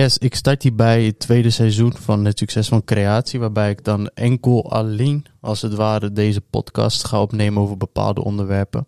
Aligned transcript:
Yes, 0.00 0.18
ik 0.18 0.34
start 0.34 0.62
hier 0.62 0.74
bij 0.74 1.04
het 1.04 1.18
tweede 1.18 1.50
seizoen 1.50 1.92
van 1.96 2.24
het 2.24 2.38
succes 2.38 2.68
van 2.68 2.84
creatie, 2.84 3.40
waarbij 3.40 3.70
ik 3.70 3.84
dan 3.84 4.08
enkel 4.08 4.72
alleen, 4.72 5.26
als 5.40 5.62
het 5.62 5.74
ware, 5.74 6.12
deze 6.12 6.40
podcast 6.40 7.04
ga 7.04 7.20
opnemen 7.20 7.62
over 7.62 7.76
bepaalde 7.76 8.24
onderwerpen. 8.24 8.86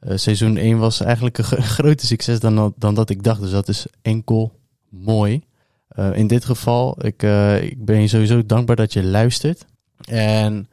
Uh, 0.00 0.16
seizoen 0.16 0.56
1 0.56 0.78
was 0.78 1.00
eigenlijk 1.00 1.38
een 1.38 1.62
groter 1.62 2.06
succes 2.06 2.40
dan, 2.40 2.74
dan 2.76 2.94
dat 2.94 3.10
ik 3.10 3.22
dacht, 3.22 3.40
dus 3.40 3.50
dat 3.50 3.68
is 3.68 3.86
enkel 4.02 4.52
mooi. 4.88 5.42
Uh, 5.98 6.16
in 6.16 6.26
dit 6.26 6.44
geval, 6.44 7.04
ik, 7.06 7.22
uh, 7.22 7.62
ik 7.62 7.84
ben 7.84 8.00
je 8.00 8.08
sowieso 8.08 8.46
dankbaar 8.46 8.76
dat 8.76 8.92
je 8.92 9.04
luistert. 9.04 9.64
En 10.04 10.68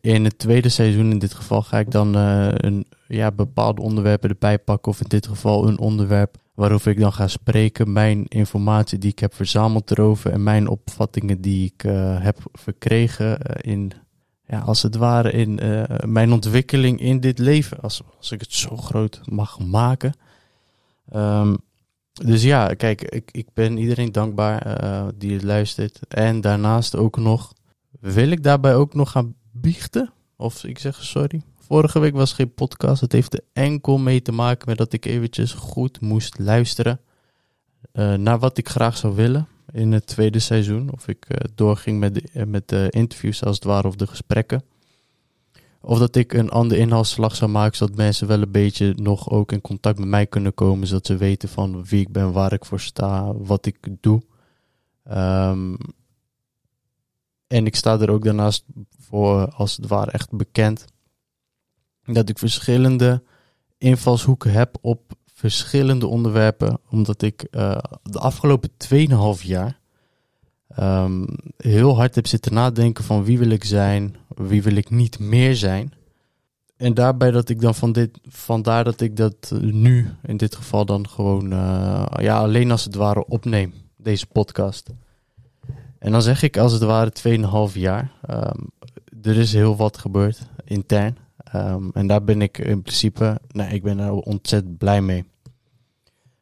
in 0.00 0.24
het 0.24 0.38
tweede 0.38 0.68
seizoen, 0.68 1.10
in 1.10 1.18
dit 1.18 1.34
geval, 1.34 1.62
ga 1.62 1.78
ik 1.78 1.90
dan 1.90 2.14
een, 2.14 2.86
ja, 3.08 3.32
bepaalde 3.32 3.82
onderwerpen 3.82 4.30
erbij 4.30 4.58
pakken, 4.58 4.92
of 4.92 5.00
in 5.00 5.08
dit 5.08 5.26
geval 5.26 5.68
een 5.68 5.78
onderwerp 5.78 6.36
waarover 6.56 6.90
ik 6.90 6.98
dan 7.00 7.12
ga 7.12 7.28
spreken, 7.28 7.92
mijn 7.92 8.26
informatie 8.26 8.98
die 8.98 9.10
ik 9.10 9.18
heb 9.18 9.34
verzameld 9.34 9.90
erover 9.90 10.32
en 10.32 10.42
mijn 10.42 10.68
opvattingen 10.68 11.40
die 11.40 11.72
ik 11.74 11.84
uh, 11.84 12.20
heb 12.20 12.38
verkregen 12.52 13.26
uh, 13.30 13.72
in, 13.72 13.92
ja, 14.46 14.60
als 14.60 14.82
het 14.82 14.96
ware, 14.96 15.30
in 15.30 15.64
uh, 15.64 15.82
mijn 16.04 16.32
ontwikkeling 16.32 17.00
in 17.00 17.20
dit 17.20 17.38
leven, 17.38 17.80
als, 17.80 18.02
als 18.18 18.32
ik 18.32 18.40
het 18.40 18.52
zo 18.52 18.76
groot 18.76 19.20
mag 19.24 19.58
maken. 19.58 20.12
Um, 21.14 21.56
dus 22.12 22.42
ja, 22.42 22.74
kijk, 22.74 23.02
ik, 23.02 23.30
ik 23.32 23.46
ben 23.54 23.78
iedereen 23.78 24.12
dankbaar 24.12 24.80
die 25.14 25.32
het 25.32 25.42
luistert. 25.42 26.00
En 26.08 26.40
daarnaast 26.40 26.96
ook 26.96 27.16
nog, 27.16 27.52
wil 28.00 28.30
ik 28.30 28.42
daarbij 28.42 28.74
ook 28.74 28.94
nog 28.94 29.10
gaan 29.10 29.34
biechten? 29.52 30.12
Of 30.36 30.64
ik 30.64 30.78
zeg 30.78 31.04
sorry, 31.04 31.42
Vorige 31.66 31.98
week 31.98 32.14
was 32.14 32.32
geen 32.32 32.54
podcast. 32.54 33.00
Het 33.00 33.12
heeft 33.12 33.34
er 33.34 33.40
enkel 33.52 33.98
mee 33.98 34.22
te 34.22 34.32
maken 34.32 34.68
met 34.68 34.78
dat 34.78 34.92
ik 34.92 35.04
eventjes 35.04 35.52
goed 35.52 36.00
moest 36.00 36.38
luisteren 36.38 37.00
uh, 37.92 38.14
naar 38.14 38.38
wat 38.38 38.58
ik 38.58 38.68
graag 38.68 38.96
zou 38.96 39.14
willen 39.14 39.48
in 39.72 39.92
het 39.92 40.06
tweede 40.06 40.38
seizoen. 40.38 40.92
Of 40.92 41.08
ik 41.08 41.26
uh, 41.28 41.36
doorging 41.54 41.98
met 41.98 42.14
de, 42.14 42.46
met 42.46 42.68
de 42.68 42.86
interviews 42.90 43.44
als 43.44 43.54
het 43.54 43.64
ware 43.64 43.88
of 43.88 43.96
de 43.96 44.06
gesprekken. 44.06 44.62
Of 45.80 45.98
dat 45.98 46.16
ik 46.16 46.32
een 46.32 46.50
andere 46.50 46.80
inhaalslag 46.80 47.36
zou 47.36 47.50
maken, 47.50 47.76
zodat 47.76 47.96
mensen 47.96 48.26
wel 48.26 48.42
een 48.42 48.50
beetje 48.50 48.94
nog 48.96 49.30
ook 49.30 49.52
in 49.52 49.60
contact 49.60 49.98
met 49.98 50.08
mij 50.08 50.26
kunnen 50.26 50.54
komen. 50.54 50.86
Zodat 50.86 51.06
ze 51.06 51.16
weten 51.16 51.48
van 51.48 51.84
wie 51.84 52.00
ik 52.00 52.12
ben, 52.12 52.32
waar 52.32 52.52
ik 52.52 52.64
voor 52.64 52.80
sta, 52.80 53.32
wat 53.34 53.66
ik 53.66 53.76
doe. 54.00 54.22
Um, 55.10 55.76
en 57.46 57.66
ik 57.66 57.76
sta 57.76 58.00
er 58.00 58.10
ook 58.10 58.24
daarnaast 58.24 58.64
voor, 59.00 59.48
als 59.48 59.76
het 59.76 59.86
ware, 59.86 60.10
echt 60.10 60.30
bekend 60.30 60.84
dat 62.06 62.28
ik 62.28 62.38
verschillende 62.38 63.22
invalshoeken 63.78 64.52
heb 64.52 64.76
op 64.80 65.00
verschillende 65.34 66.06
onderwerpen. 66.06 66.78
Omdat 66.90 67.22
ik 67.22 67.46
uh, 67.50 67.78
de 68.02 68.18
afgelopen 68.18 68.70
2,5 69.38 69.42
jaar 69.42 69.78
um, 70.78 71.26
heel 71.56 71.96
hard 71.96 72.14
heb 72.14 72.26
zitten 72.26 72.54
nadenken 72.54 73.04
van 73.04 73.24
wie 73.24 73.38
wil 73.38 73.50
ik 73.50 73.64
zijn, 73.64 74.16
wie 74.28 74.62
wil 74.62 74.76
ik 74.76 74.90
niet 74.90 75.18
meer 75.18 75.56
zijn. 75.56 75.92
En 76.76 76.94
daarbij 76.94 77.30
dat 77.30 77.48
ik 77.48 77.60
dan 77.60 77.74
van 77.74 77.92
dit, 77.92 78.18
vandaar 78.28 78.84
dat 78.84 79.00
ik 79.00 79.16
dat 79.16 79.52
nu 79.60 80.10
in 80.22 80.36
dit 80.36 80.54
geval 80.54 80.84
dan 80.84 81.08
gewoon, 81.08 81.52
uh, 81.52 82.06
ja, 82.16 82.38
alleen 82.38 82.70
als 82.70 82.84
het 82.84 82.94
ware 82.94 83.26
opneem, 83.26 83.74
deze 83.96 84.26
podcast. 84.26 84.90
En 85.98 86.12
dan 86.12 86.22
zeg 86.22 86.42
ik 86.42 86.56
als 86.56 86.72
het 86.72 86.82
ware 86.82 87.12
2,5 87.70 87.74
jaar. 87.74 88.12
Um, 88.30 88.70
er 89.22 89.36
is 89.36 89.52
heel 89.52 89.76
wat 89.76 89.98
gebeurd 89.98 90.38
intern. 90.64 91.16
Um, 91.54 91.90
en 91.92 92.06
daar 92.06 92.24
ben 92.24 92.42
ik 92.42 92.58
in 92.58 92.82
principe, 92.82 93.40
nee, 93.48 93.74
ik 93.74 93.82
ben 93.82 93.98
er 93.98 94.12
ontzettend 94.12 94.78
blij 94.78 95.02
mee. 95.02 95.24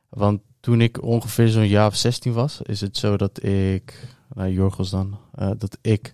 Want 0.09 0.41
toen 0.61 0.81
ik 0.81 1.03
ongeveer 1.03 1.49
zo'n 1.49 1.69
jaar 1.69 1.87
of 1.87 1.97
16 1.97 2.33
was, 2.33 2.63
is 2.63 2.81
het 2.81 2.97
zo 2.97 3.17
dat 3.17 3.43
ik, 3.43 4.09
nou 4.35 4.51
Jorgos 4.51 4.91
dan, 4.91 5.19
uh, 5.39 5.51
dat 5.59 5.79
ik 5.81 6.13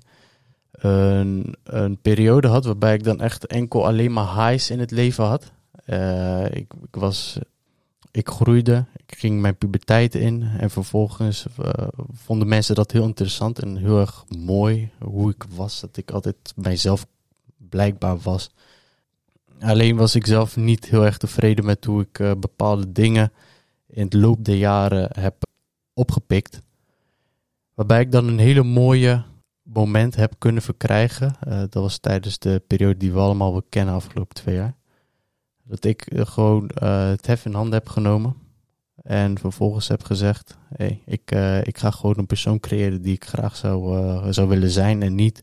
een, 0.70 1.54
een 1.62 1.98
periode 1.98 2.48
had 2.48 2.64
waarbij 2.64 2.94
ik 2.94 3.04
dan 3.04 3.20
echt 3.20 3.46
enkel 3.46 3.86
alleen 3.86 4.12
maar 4.12 4.48
highs 4.48 4.70
in 4.70 4.78
het 4.78 4.90
leven 4.90 5.24
had. 5.24 5.52
Uh, 5.86 6.44
ik, 6.44 6.72
ik, 6.82 6.94
was, 6.94 7.38
ik 8.10 8.28
groeide, 8.28 8.84
ik 9.06 9.18
ging 9.18 9.40
mijn 9.40 9.56
puberteit 9.56 10.14
in 10.14 10.42
en 10.58 10.70
vervolgens 10.70 11.46
uh, 11.60 11.88
vonden 12.12 12.48
mensen 12.48 12.74
dat 12.74 12.92
heel 12.92 13.04
interessant 13.04 13.58
en 13.58 13.76
heel 13.76 14.00
erg 14.00 14.24
mooi 14.38 14.90
hoe 14.98 15.30
ik 15.30 15.44
was. 15.54 15.80
Dat 15.80 15.96
ik 15.96 16.10
altijd 16.10 16.36
mijzelf 16.56 17.06
blijkbaar 17.68 18.18
was. 18.18 18.50
Alleen 19.60 19.96
was 19.96 20.14
ik 20.14 20.26
zelf 20.26 20.56
niet 20.56 20.84
heel 20.84 21.04
erg 21.04 21.16
tevreden 21.16 21.64
met 21.64 21.84
hoe 21.84 22.02
ik 22.02 22.18
uh, 22.18 22.32
bepaalde 22.38 22.92
dingen 22.92 23.32
in 23.86 24.04
het 24.04 24.14
loop 24.14 24.44
der 24.44 24.56
jaren 24.56 25.10
heb 25.20 25.42
opgepikt. 25.92 26.62
Waarbij 27.74 28.00
ik 28.00 28.12
dan 28.12 28.28
een 28.28 28.38
hele 28.38 28.62
mooie 28.62 29.24
moment 29.62 30.16
heb 30.16 30.34
kunnen 30.38 30.62
verkrijgen. 30.62 31.36
Uh, 31.48 31.58
dat 31.58 31.72
was 31.72 31.98
tijdens 31.98 32.38
de 32.38 32.62
periode 32.66 32.96
die 32.96 33.12
we 33.12 33.18
allemaal 33.18 33.52
wel 33.52 33.64
kennen 33.68 33.94
afgelopen 33.94 34.34
twee 34.34 34.54
jaar. 34.54 34.74
Dat 35.62 35.84
ik 35.84 36.12
uh, 36.12 36.26
gewoon 36.26 36.70
het 36.74 37.26
hef 37.26 37.44
in 37.44 37.54
handen 37.54 37.74
heb 37.74 37.88
genomen. 37.88 38.34
En 39.02 39.38
vervolgens 39.38 39.88
heb 39.88 40.02
gezegd: 40.02 40.56
hey, 40.76 41.02
ik, 41.06 41.30
ik 41.62 41.78
ga 41.78 41.90
gewoon 41.90 42.18
een 42.18 42.26
persoon 42.26 42.60
creëren 42.60 43.02
die 43.02 43.14
ik 43.14 43.24
graag 43.24 43.56
zou, 43.56 44.32
zou 44.32 44.48
willen 44.48 44.70
zijn. 44.70 45.02
En 45.02 45.14
niet 45.14 45.42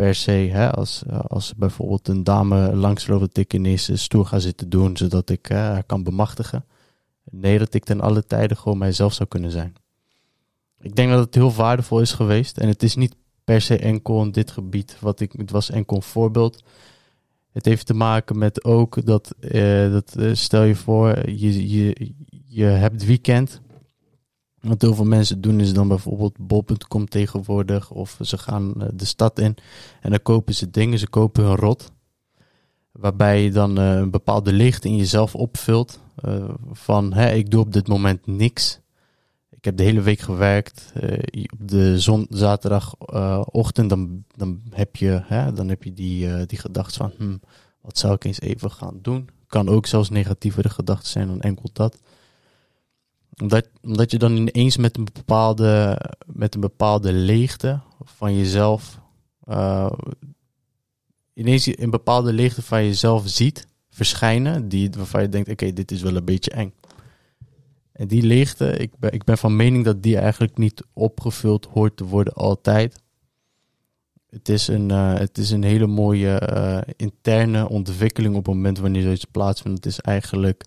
per 0.00 0.14
se, 0.14 0.70
als, 0.74 1.02
als 1.26 1.54
bijvoorbeeld 1.56 2.08
een 2.08 2.24
dame 2.24 2.76
langsloopt, 2.76 3.20
dat 3.20 3.36
ik 3.36 3.54
ineens 3.54 4.02
stoer 4.02 4.26
ga 4.26 4.38
zitten 4.38 4.68
doen, 4.68 4.96
zodat 4.96 5.30
ik 5.30 5.48
haar 5.48 5.84
kan 5.84 6.02
bemachtigen. 6.02 6.64
Nee, 7.30 7.58
dat 7.58 7.74
ik 7.74 7.84
ten 7.84 8.00
alle 8.00 8.26
tijden 8.26 8.56
gewoon 8.56 8.78
mijzelf 8.78 9.12
zou 9.12 9.28
kunnen 9.28 9.50
zijn. 9.50 9.74
Ik 10.80 10.96
denk 10.96 11.10
dat 11.10 11.24
het 11.24 11.34
heel 11.34 11.52
waardevol 11.52 12.00
is 12.00 12.12
geweest. 12.12 12.58
En 12.58 12.68
het 12.68 12.82
is 12.82 12.96
niet 12.96 13.14
per 13.44 13.60
se 13.60 13.78
enkel 13.78 14.22
in 14.22 14.32
dit 14.32 14.50
gebied, 14.50 14.96
wat 15.00 15.20
ik, 15.20 15.32
het 15.32 15.50
was 15.50 15.70
enkel 15.70 15.96
een 15.96 16.02
voorbeeld. 16.02 16.62
Het 17.52 17.64
heeft 17.64 17.86
te 17.86 17.94
maken 17.94 18.38
met 18.38 18.64
ook 18.64 19.06
dat, 19.06 19.34
uh, 19.40 19.92
dat 19.92 20.14
uh, 20.18 20.34
stel 20.34 20.62
je 20.62 20.74
voor, 20.74 21.30
je, 21.30 21.68
je, 21.68 22.12
je 22.46 22.64
hebt 22.64 23.04
weekend 23.04 23.60
wat 24.60 24.82
heel 24.82 24.94
veel 24.94 25.04
mensen 25.04 25.40
doen 25.40 25.60
is 25.60 25.72
dan 25.72 25.88
bijvoorbeeld 25.88 26.36
bol.com 26.38 27.08
tegenwoordig 27.08 27.90
of 27.90 28.18
ze 28.20 28.38
gaan 28.38 28.82
eh, 28.82 28.88
de 28.92 29.04
stad 29.04 29.38
in 29.38 29.56
en 30.00 30.10
dan 30.10 30.22
kopen 30.22 30.54
ze 30.54 30.70
dingen, 30.70 30.98
ze 30.98 31.08
kopen 31.08 31.44
een 31.44 31.56
rot. 31.56 31.92
Waarbij 32.92 33.42
je 33.42 33.50
dan 33.50 33.78
uh, 33.78 33.94
een 33.94 34.10
bepaalde 34.10 34.52
licht 34.52 34.84
in 34.84 34.96
jezelf 34.96 35.34
opvult 35.34 36.00
uh, 36.24 36.48
van 36.72 37.12
hè, 37.12 37.32
ik 37.32 37.50
doe 37.50 37.60
op 37.60 37.72
dit 37.72 37.88
moment 37.88 38.26
niks. 38.26 38.80
Ik 39.50 39.64
heb 39.64 39.76
de 39.76 39.82
hele 39.82 40.00
week 40.00 40.20
gewerkt. 40.20 40.92
Op 41.52 41.68
de 41.68 42.00
zon, 42.00 42.26
zaterdagochtend 42.30 43.90
dan, 43.90 44.24
dan 44.36 44.60
heb 44.70 44.96
je, 44.96 45.22
hè, 45.24 45.52
dan 45.52 45.68
heb 45.68 45.82
je 45.82 45.92
die, 45.92 46.46
die 46.46 46.58
gedachte 46.58 46.98
van 46.98 47.12
hm, 47.16 47.36
wat 47.80 47.98
zou 47.98 48.14
ik 48.14 48.24
eens 48.24 48.40
even 48.40 48.70
gaan 48.70 48.98
doen. 49.02 49.28
Kan 49.46 49.68
ook 49.68 49.86
zelfs 49.86 50.10
negatievere 50.10 50.68
gedachten 50.68 51.08
zijn 51.08 51.26
dan 51.26 51.40
enkel 51.40 51.70
dat 51.72 52.00
omdat, 53.40 53.68
omdat 53.82 54.10
je 54.10 54.18
dan 54.18 54.36
ineens 54.36 54.76
met 54.76 54.96
een 54.96 55.08
bepaalde, 55.12 56.00
met 56.26 56.54
een 56.54 56.60
bepaalde 56.60 57.12
leegte 57.12 57.80
van 58.04 58.36
jezelf, 58.36 59.00
uh, 59.48 59.92
ineens 61.34 61.66
een 61.66 61.90
bepaalde 61.90 62.32
leegte 62.32 62.62
van 62.62 62.84
jezelf 62.84 63.28
ziet 63.28 63.66
verschijnen, 63.90 64.68
die, 64.68 64.90
waarvan 64.96 65.22
je 65.22 65.28
denkt, 65.28 65.50
oké, 65.50 65.72
dit 65.72 65.90
is 65.90 66.02
wel 66.02 66.16
een 66.16 66.24
beetje 66.24 66.50
eng. 66.50 66.72
En 67.92 68.08
die 68.08 68.22
leegte, 68.22 68.76
ik 68.76 68.90
ben, 68.98 69.12
ik 69.12 69.24
ben 69.24 69.38
van 69.38 69.56
mening 69.56 69.84
dat 69.84 70.02
die 70.02 70.18
eigenlijk 70.18 70.58
niet 70.58 70.84
opgevuld 70.92 71.66
hoort 71.66 71.96
te 71.96 72.04
worden 72.04 72.32
altijd. 72.32 73.02
Het 74.30 74.48
is 74.48 74.68
een, 74.68 74.88
uh, 74.90 75.14
het 75.14 75.38
is 75.38 75.50
een 75.50 75.62
hele 75.62 75.86
mooie 75.86 76.50
uh, 76.52 76.92
interne 76.96 77.68
ontwikkeling 77.68 78.36
op 78.36 78.46
het 78.46 78.54
moment 78.54 78.78
wanneer 78.78 79.02
zoiets 79.02 79.24
plaatsvindt. 79.24 79.84
Het 79.84 79.92
is 79.92 80.00
eigenlijk 80.00 80.64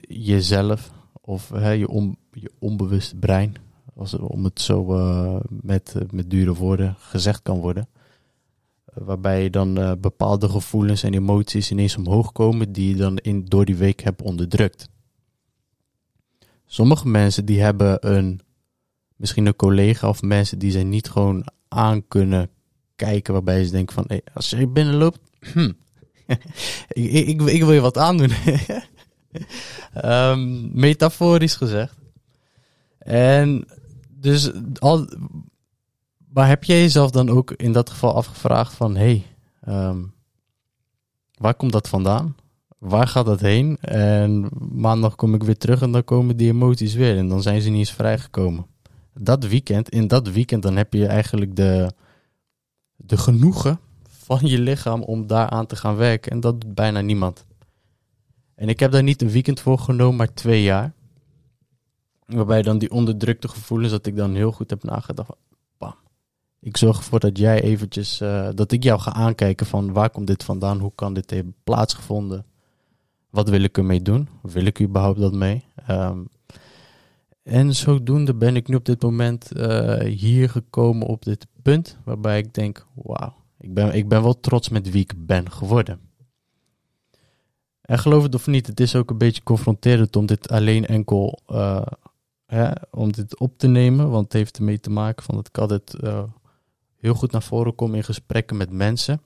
jezelf 0.00 0.90
of 1.30 1.48
hè, 1.48 1.70
je, 1.70 1.88
on, 1.88 2.16
je 2.32 2.50
onbewuste 2.58 3.16
brein, 3.16 3.56
als, 3.94 4.14
om 4.14 4.44
het 4.44 4.60
zo 4.60 4.94
uh, 4.94 5.40
met, 5.48 5.94
met 6.10 6.30
dure 6.30 6.54
woorden 6.54 6.94
gezegd 6.98 7.42
kan 7.42 7.60
worden. 7.60 7.88
Uh, 8.98 9.04
waarbij 9.04 9.50
dan 9.50 9.98
bepaalde 10.00 10.48
gevoelens 10.48 11.02
en 11.02 11.14
emoties 11.14 11.70
ineens 11.70 11.96
omhoog 11.96 12.32
komen 12.32 12.72
die 12.72 12.88
je 12.88 12.96
dan 12.96 13.16
in, 13.16 13.44
door 13.44 13.64
die 13.64 13.76
week 13.76 14.00
hebt 14.00 14.22
onderdrukt. 14.22 14.88
Sommige 16.66 17.08
mensen 17.08 17.44
die 17.44 17.60
hebben 17.60 18.14
een, 18.14 18.40
misschien 19.16 19.46
een 19.46 19.56
collega 19.56 20.08
of 20.08 20.22
mensen 20.22 20.58
die 20.58 20.70
zij 20.70 20.84
niet 20.84 21.10
gewoon 21.10 21.46
aan 21.68 22.08
kunnen 22.08 22.50
kijken, 22.96 23.32
waarbij 23.32 23.64
ze 23.64 23.70
denken 23.70 23.94
van, 23.94 24.20
als 24.34 24.50
je 24.50 24.68
binnenloopt, 24.68 25.20
hm, 25.52 25.72
ik, 26.88 27.12
ik, 27.12 27.40
ik, 27.42 27.60
wil 27.62 27.72
je 27.72 27.80
wat 27.80 27.98
aandoen. 27.98 28.30
um, 30.04 30.70
metaforisch 30.72 31.54
gezegd. 31.54 31.96
En 32.98 33.68
dus 34.08 34.50
al, 34.78 35.08
maar 36.32 36.48
heb 36.48 36.64
jij 36.64 36.80
jezelf 36.80 37.10
dan 37.10 37.28
ook 37.28 37.50
in 37.50 37.72
dat 37.72 37.90
geval 37.90 38.14
afgevraagd 38.14 38.74
van, 38.74 38.96
hé, 38.96 39.24
hey, 39.64 39.86
um, 39.88 40.12
waar 41.34 41.54
komt 41.54 41.72
dat 41.72 41.88
vandaan? 41.88 42.34
waar 42.80 43.08
gaat 43.08 43.26
dat 43.26 43.40
heen? 43.40 43.76
En 43.80 44.48
maandag 44.72 45.14
kom 45.14 45.34
ik 45.34 45.42
weer 45.42 45.56
terug 45.56 45.82
en 45.82 45.92
dan 45.92 46.04
komen 46.04 46.36
die 46.36 46.48
emoties 46.48 46.94
weer. 46.94 47.16
En 47.16 47.28
dan 47.28 47.42
zijn 47.42 47.60
ze 47.60 47.68
niet 47.68 47.78
eens 47.78 47.92
vrijgekomen. 47.92 48.66
Dat 49.14 49.46
weekend, 49.46 49.88
in 49.88 50.08
dat 50.08 50.28
weekend, 50.28 50.62
dan 50.62 50.76
heb 50.76 50.92
je 50.92 51.06
eigenlijk 51.06 51.56
de, 51.56 51.92
de 52.96 53.16
genoegen 53.16 53.80
van 54.08 54.38
je 54.42 54.58
lichaam 54.58 55.02
om 55.02 55.26
daaraan 55.26 55.66
te 55.66 55.76
gaan 55.76 55.96
werken. 55.96 56.32
En 56.32 56.40
dat 56.40 56.60
doet 56.60 56.74
bijna 56.74 57.00
niemand. 57.00 57.44
En 58.60 58.68
ik 58.68 58.80
heb 58.80 58.92
daar 58.92 59.02
niet 59.02 59.22
een 59.22 59.30
weekend 59.30 59.60
voor 59.60 59.78
genomen, 59.78 60.16
maar 60.16 60.34
twee 60.34 60.62
jaar. 60.62 60.92
Waarbij 62.26 62.62
dan 62.62 62.78
die 62.78 62.90
onderdrukte 62.90 63.48
gevoelens, 63.48 63.90
dat 63.90 64.06
ik 64.06 64.16
dan 64.16 64.34
heel 64.34 64.52
goed 64.52 64.70
heb 64.70 64.84
nagedacht. 64.84 65.30
Bam. 65.78 65.94
Ik 66.60 66.76
zorg 66.76 66.96
ervoor 66.96 67.20
dat 67.20 67.38
jij 67.38 67.62
eventjes, 67.62 68.20
uh, 68.20 68.48
dat 68.54 68.72
ik 68.72 68.82
jou 68.82 69.00
ga 69.00 69.12
aankijken 69.12 69.66
van 69.66 69.92
waar 69.92 70.10
komt 70.10 70.26
dit 70.26 70.44
vandaan? 70.44 70.78
Hoe 70.78 70.92
kan 70.94 71.14
dit 71.14 71.30
hebben 71.30 71.54
plaatsgevonden? 71.64 72.44
Wat 73.30 73.48
wil 73.48 73.62
ik 73.62 73.78
ermee 73.78 74.02
doen? 74.02 74.28
Wil 74.42 74.64
ik 74.64 74.80
überhaupt 74.80 75.20
dat 75.20 75.34
mee? 75.34 75.64
Um, 75.90 76.28
en 77.42 77.74
zodoende 77.74 78.34
ben 78.34 78.56
ik 78.56 78.68
nu 78.68 78.74
op 78.74 78.84
dit 78.84 79.02
moment 79.02 79.56
uh, 79.56 79.98
hier 79.98 80.50
gekomen 80.50 81.06
op 81.06 81.24
dit 81.24 81.46
punt. 81.62 81.98
Waarbij 82.04 82.38
ik 82.38 82.54
denk, 82.54 82.86
wauw, 82.94 83.34
ik 83.58 83.74
ben, 83.74 83.94
ik 83.94 84.08
ben 84.08 84.22
wel 84.22 84.40
trots 84.40 84.68
met 84.68 84.90
wie 84.90 85.02
ik 85.02 85.26
ben 85.26 85.50
geworden. 85.50 86.09
En 87.90 87.98
geloof 87.98 88.22
het 88.22 88.34
of 88.34 88.46
niet, 88.46 88.66
het 88.66 88.80
is 88.80 88.94
ook 88.94 89.10
een 89.10 89.18
beetje 89.18 89.42
confronterend 89.42 90.16
om 90.16 90.26
dit 90.26 90.48
alleen 90.48 90.86
enkel 90.86 91.40
uh, 91.48 91.82
hè, 92.46 92.70
om 92.90 93.12
dit 93.12 93.38
op 93.38 93.58
te 93.58 93.66
nemen. 93.66 94.10
Want 94.10 94.24
het 94.24 94.32
heeft 94.32 94.56
ermee 94.56 94.80
te 94.80 94.90
maken 94.90 95.24
van 95.24 95.34
dat 95.34 95.46
ik 95.48 95.58
altijd 95.58 95.96
uh, 96.00 96.22
heel 96.96 97.14
goed 97.14 97.32
naar 97.32 97.42
voren 97.42 97.74
kom 97.74 97.94
in 97.94 98.04
gesprekken 98.04 98.56
met 98.56 98.70
mensen. 98.70 99.22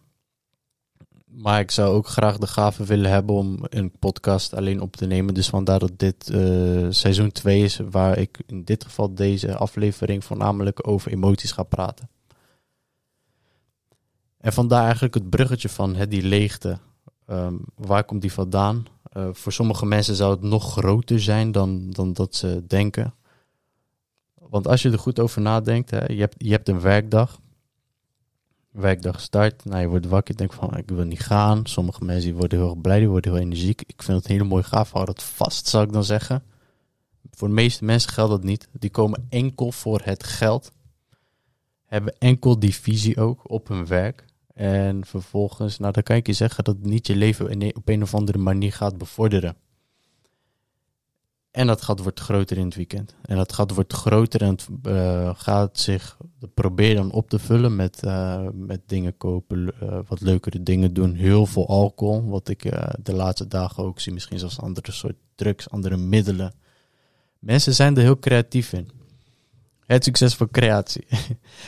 Maar 1.25 1.61
ik 1.61 1.71
zou 1.71 1.95
ook 1.95 2.07
graag 2.07 2.39
de 2.39 2.47
gave 2.47 2.85
willen 2.85 3.11
hebben 3.11 3.35
om 3.35 3.59
een 3.63 3.91
podcast 3.99 4.55
alleen 4.55 4.81
op 4.81 4.97
te 4.97 5.07
nemen. 5.07 5.35
Dus 5.35 5.49
vandaar 5.49 5.79
dat 5.79 5.99
dit 5.99 6.31
uh, 6.31 6.87
seizoen 6.91 7.33
2 7.33 7.63
is, 7.63 7.81
waar 7.91 8.19
ik 8.19 8.43
in 8.47 8.65
dit 8.65 8.85
geval 8.85 9.15
deze 9.15 9.57
aflevering 9.57 10.25
voornamelijk 10.25 10.89
over 10.89 11.13
emoties 11.13 11.53
ga 11.53 11.63
praten. 11.63 12.09
En 14.39 14.53
vandaar 14.53 14.85
eigenlijk 14.85 15.15
het 15.15 15.31
bruggetje 15.31 15.69
van 15.69 15.97
die 16.09 16.23
leegte. 16.23 16.79
Um, 17.31 17.65
waar 17.75 18.05
komt 18.05 18.21
die 18.21 18.33
vandaan? 18.33 18.87
Uh, 19.17 19.29
voor 19.33 19.53
sommige 19.53 19.87
mensen 19.87 20.15
zou 20.15 20.31
het 20.31 20.43
nog 20.43 20.73
groter 20.73 21.21
zijn 21.21 21.53
dan, 21.53 21.91
dan 21.91 22.13
dat 22.13 22.35
ze 22.35 22.65
denken. 22.67 23.15
Want 24.35 24.69
als 24.69 24.83
je 24.83 24.91
er 24.91 24.99
goed 24.99 25.21
over 25.21 25.41
nadenkt, 25.41 25.91
hè, 25.91 26.05
je, 26.07 26.21
hebt, 26.21 26.35
je 26.39 26.51
hebt 26.51 26.69
een 26.69 26.81
werkdag 26.81 27.41
werkdag 28.75 29.21
start. 29.21 29.65
Nou, 29.65 29.81
je 29.81 29.89
wordt 29.89 30.07
wakker. 30.07 30.33
Je 30.33 30.39
denkt 30.39 30.55
van, 30.55 30.77
ik 30.77 30.89
wil 30.89 31.05
niet 31.05 31.21
gaan. 31.21 31.67
Sommige 31.67 32.05
mensen 32.05 32.35
worden 32.35 32.59
heel 32.59 32.75
blij, 32.75 32.99
die 32.99 33.09
worden 33.09 33.33
heel 33.33 33.41
energiek. 33.41 33.83
Ik 33.87 34.03
vind 34.03 34.19
het 34.19 34.27
heel 34.27 34.45
mooi 34.45 34.63
gaaf. 34.63 34.93
Hou 34.93 35.05
dat 35.05 35.23
vast, 35.23 35.67
zou 35.67 35.85
ik 35.85 35.93
dan 35.93 36.05
zeggen. 36.05 36.43
Voor 37.31 37.49
de 37.49 37.55
meeste 37.55 37.85
mensen 37.85 38.11
geldt 38.11 38.31
dat 38.31 38.43
niet. 38.43 38.69
Die 38.73 38.91
komen 38.91 39.27
enkel 39.29 39.73
voor 39.73 40.01
het 40.05 40.25
geld. 40.25 40.73
Hebben 41.85 42.19
enkel 42.19 42.59
die 42.59 42.75
visie 42.75 43.17
ook 43.17 43.51
op 43.51 43.69
hun 43.69 43.87
werk. 43.87 44.25
En 44.55 45.05
vervolgens, 45.07 45.79
nou 45.79 45.93
dan 45.93 46.03
kan 46.03 46.17
ik 46.17 46.27
je 46.27 46.33
zeggen 46.33 46.65
dat 46.65 46.77
het 46.77 46.87
niet 46.87 47.07
je 47.07 47.17
leven 47.17 47.75
op 47.75 47.89
een 47.89 48.03
of 48.03 48.15
andere 48.15 48.39
manier 48.39 48.73
gaat 48.73 48.99
bevorderen. 48.99 49.57
En 51.51 51.67
dat 51.67 51.83
gat 51.83 52.01
wordt 52.01 52.21
groter 52.21 52.57
in 52.57 52.65
het 52.65 52.75
weekend. 52.75 53.15
En 53.23 53.37
dat 53.37 53.53
gat 53.53 53.71
wordt 53.71 53.93
groter 53.93 54.43
en 54.43 54.57
uh, 54.87 55.31
gaat 55.35 55.79
zich, 55.79 56.17
probeer 56.55 56.95
dan 56.95 57.11
op 57.11 57.29
te 57.29 57.39
vullen 57.39 57.77
met, 57.77 58.03
uh, 58.05 58.49
met 58.53 58.81
dingen 58.87 59.17
kopen, 59.17 59.75
uh, 59.83 59.99
wat 60.07 60.21
leukere 60.21 60.63
dingen 60.63 60.95
doen. 60.95 61.15
Heel 61.15 61.47
veel 61.47 61.69
alcohol, 61.69 62.25
wat 62.25 62.49
ik 62.49 62.63
de 63.03 63.15
laatste 63.15 63.49
dagen 63.49 63.85
ook 63.85 64.01
zie. 64.01 64.13
Misschien 64.13 64.39
zelfs 64.39 64.61
andere 64.61 64.93
soort 64.93 65.17
drugs, 65.35 65.71
andere 65.71 65.97
middelen. 65.97 66.55
Mensen 67.39 67.75
zijn 67.75 67.97
er 67.97 68.03
heel 68.03 68.19
creatief 68.19 68.73
in. 68.73 68.91
Het 69.87 70.05
succes 70.05 70.35
van 70.35 70.51
creatie. 70.51 71.07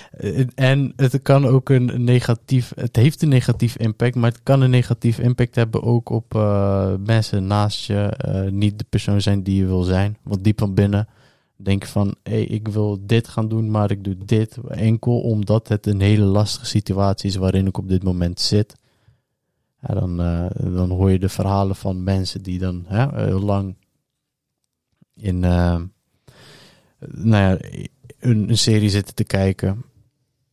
en 0.55 0.93
het 0.97 1.23
kan 1.23 1.47
ook 1.47 1.69
een 1.69 2.05
negatief, 2.05 2.73
het 2.75 2.97
heeft 2.97 3.23
een 3.23 3.29
negatief 3.29 3.77
impact, 3.77 4.15
maar 4.15 4.31
het 4.31 4.43
kan 4.43 4.61
een 4.61 4.71
negatief 4.71 5.19
impact 5.19 5.55
hebben 5.55 5.83
ook 5.83 6.09
op 6.09 6.35
uh, 6.35 6.95
mensen 7.05 7.47
naast 7.47 7.87
je. 7.87 8.19
Uh, 8.29 8.51
niet 8.51 8.79
de 8.79 8.85
persoon 8.89 9.21
zijn 9.21 9.43
die 9.43 9.57
je 9.57 9.67
wil 9.67 9.83
zijn. 9.83 10.17
Want 10.23 10.45
diep 10.45 10.59
van 10.59 10.75
binnen 10.75 11.09
denk 11.57 11.85
van, 11.85 12.15
hey, 12.23 12.43
ik 12.43 12.69
wil 12.69 13.07
dit 13.07 13.29
gaan 13.29 13.49
doen, 13.49 13.71
maar 13.71 13.91
ik 13.91 14.05
doe 14.05 14.17
dit 14.25 14.59
enkel 14.69 15.21
omdat 15.21 15.69
het 15.69 15.87
een 15.87 16.01
hele 16.01 16.25
lastige 16.25 16.67
situatie 16.67 17.29
is 17.29 17.37
waarin 17.37 17.67
ik 17.67 17.79
op 17.79 17.89
dit 17.89 18.03
moment 18.03 18.41
zit. 18.41 18.75
Ja, 19.81 19.95
dan, 19.95 20.21
uh, 20.21 20.47
dan 20.57 20.91
hoor 20.91 21.11
je 21.11 21.19
de 21.19 21.29
verhalen 21.29 21.77
van 21.77 22.05
mensen 22.05 22.43
die 22.43 22.59
dan 22.59 22.85
heel 22.89 23.41
lang 23.41 23.77
in, 25.15 25.39
nou 25.39 25.89
ja, 27.59 27.59
een, 28.19 28.59
serie 28.59 28.91
zitten 28.91 29.15
te 29.15 29.25
kijken 29.25 29.85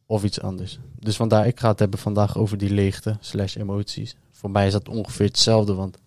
of 0.06 0.24
iets 0.24 0.42
anders. 0.42 0.80
Dus 1.00 1.15
vandaar, 1.15 1.48
ik 1.48 1.60
ga 1.60 1.69
het 1.69 1.80
hebben 1.80 2.00
vandaag 2.00 2.38
over 2.38 2.57
die 2.57 2.69
leegte 2.69 3.18
slash 3.19 3.56
emoties. 3.56 4.15
Voor 4.31 4.51
mij 4.51 4.68
is 4.68 4.71
dat 4.71 4.89
ongeveer 4.89 5.25
hetzelfde, 5.25 5.74
want 5.74 5.98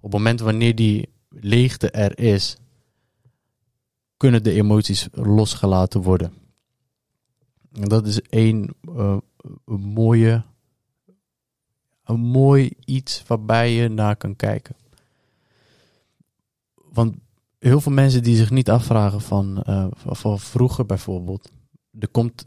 op 0.00 0.02
het 0.02 0.12
moment 0.12 0.40
wanneer 0.40 0.74
die 0.74 1.08
leegte 1.28 1.90
er 1.90 2.18
is, 2.18 2.56
kunnen 4.16 4.42
de 4.42 4.52
emoties 4.52 5.08
losgelaten 5.12 6.02
worden. 6.02 6.32
En 7.72 7.88
dat 7.88 8.06
is 8.06 8.20
één 8.20 8.74
uh, 8.88 9.16
een 9.64 9.80
mooie, 9.80 10.44
een 12.04 12.20
mooi 12.20 12.70
iets 12.84 13.22
waarbij 13.26 13.72
je 13.72 13.88
naar 13.88 14.16
kan 14.16 14.36
kijken. 14.36 14.76
Want 16.74 17.16
heel 17.58 17.80
veel 17.80 17.92
mensen 17.92 18.22
die 18.22 18.36
zich 18.36 18.50
niet 18.50 18.70
afvragen 18.70 19.20
van, 19.20 19.62
uh, 19.68 19.86
van 19.90 20.38
vroeger 20.38 20.86
bijvoorbeeld. 20.86 21.52
Er 21.98 22.08
komt, 22.08 22.44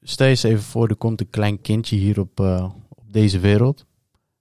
stel 0.00 0.26
je 0.26 0.48
even 0.48 0.62
voor, 0.62 0.88
er 0.88 0.96
komt 0.96 1.20
een 1.20 1.30
klein 1.30 1.60
kindje 1.60 1.96
hier 1.96 2.20
op, 2.20 2.40
uh, 2.40 2.70
op 2.88 3.12
deze 3.12 3.38
wereld. 3.38 3.86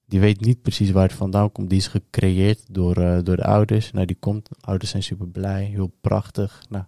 Die 0.06 0.20
weet 0.20 0.42
niet 0.42 0.62
precies 0.62 0.92
waar 0.92 1.08
het 1.08 1.14
vandaan 1.14 1.52
komt. 1.52 1.70
Die 1.70 1.78
is 1.78 1.88
gecreëerd 1.88 2.74
door, 2.74 2.98
uh, 2.98 3.20
door 3.24 3.36
de 3.36 3.46
ouders. 3.46 3.92
Nou, 3.92 4.06
die 4.06 4.16
komt, 4.20 4.50
ouders 4.60 4.92
zijn 4.92 5.04
super 5.04 5.28
blij, 5.28 5.64
heel 5.64 5.92
prachtig. 6.02 6.64
Nou, 6.70 6.86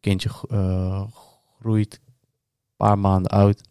kindje 0.00 0.28
groeit 1.58 2.00
een 2.04 2.14
paar 2.76 2.98
maanden 2.98 3.30
oud. 3.30 3.68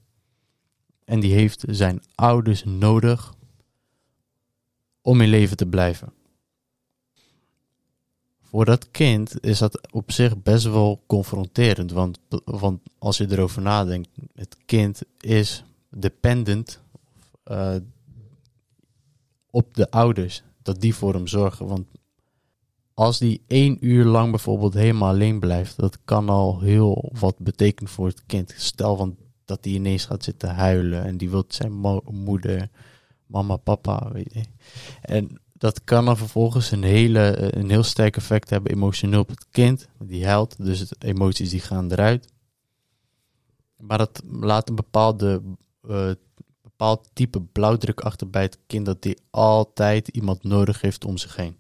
En 1.06 1.20
die 1.20 1.34
heeft 1.34 1.64
zijn 1.68 2.02
ouders 2.16 2.64
nodig 2.64 3.34
om 5.02 5.22
in 5.22 5.30
leven 5.30 5.58
te 5.58 5.66
blijven 5.66 6.14
voor 8.56 8.66
dat 8.66 8.92
kind 8.92 9.44
is 9.44 9.60
dat 9.60 9.92
op 9.92 10.12
zich 10.12 10.42
best 10.42 10.66
wel 10.66 11.04
confronterend. 11.08 11.92
Want, 11.92 12.20
als 12.98 13.18
je 13.18 13.32
erover 13.32 13.62
nadenkt, 13.62 14.10
het 14.34 14.58
kind 14.66 15.02
is 15.20 15.64
dependent 15.90 16.82
uh, 17.52 17.76
op 19.50 19.74
de 19.74 19.92
ouders. 19.92 20.44
Dat 20.62 20.82
die 20.82 20.96
voor 20.96 21.14
hem 21.14 21.28
zorgen. 21.28 21.68
Want 21.68 21.88
als 22.94 23.20
die 23.20 23.42
één 23.48 23.78
uur 23.80 24.06
lang 24.06 24.30
bijvoorbeeld 24.30 24.74
helemaal 24.74 25.10
alleen 25.10 25.40
blijft, 25.40 25.78
dat 25.78 25.98
kan 26.06 26.30
al 26.30 26.60
heel 26.60 27.10
wat 27.20 27.38
betekenen 27.38 27.92
voor 27.92 28.08
het 28.08 28.26
kind. 28.26 28.54
Stel 28.58 28.96
van 28.96 29.16
dat 29.46 29.66
hij 29.66 29.74
ineens 29.74 30.06
gaat 30.06 30.24
zitten 30.24 30.56
huilen 30.56 31.04
en 31.04 31.18
die 31.18 31.30
wil 31.30 31.44
zijn 31.48 32.02
moeder, 32.06 32.70
mama, 33.26 33.56
papa, 33.56 34.12
weet 34.12 34.34
je. 34.34 34.44
En 35.02 35.40
dat 35.58 35.84
kan 35.84 36.06
dan 36.06 36.18
vervolgens 36.18 36.72
een, 36.72 36.84
hele, 36.84 37.30
eh, 37.30 37.62
een 37.62 37.70
heel 37.70 37.84
sterk 37.84 38.18
effect 38.18 38.50
hebben 38.50 38.72
emotioneel 38.72 39.20
op 39.20 39.30
het 39.30 39.46
kind. 39.52 39.88
Die 40.00 40.26
huilt, 40.26 40.56
dus 40.58 40.80
de 40.80 40.96
emoties 41.00 41.50
die 41.50 41.60
gaan 41.60 41.92
eruit. 41.92 42.28
Maar 43.78 43.98
dat 43.98 44.22
laat 44.32 44.70
een 44.70 44.76
bepaalde, 44.76 45.42
uh, 45.88 46.12
bepaald 46.62 47.10
type 47.14 47.42
blauwdruk 47.42 48.00
achter 48.00 48.30
bij 48.30 48.42
het 48.42 48.58
kind 48.68 48.86
dat 48.86 49.02
die 49.02 49.18
altijd 49.30 50.08
iemand 50.08 50.44
nodig 50.44 50.82
heeft 50.82 51.06
om 51.06 51.18
zich 51.18 51.36
heen. 51.36 51.58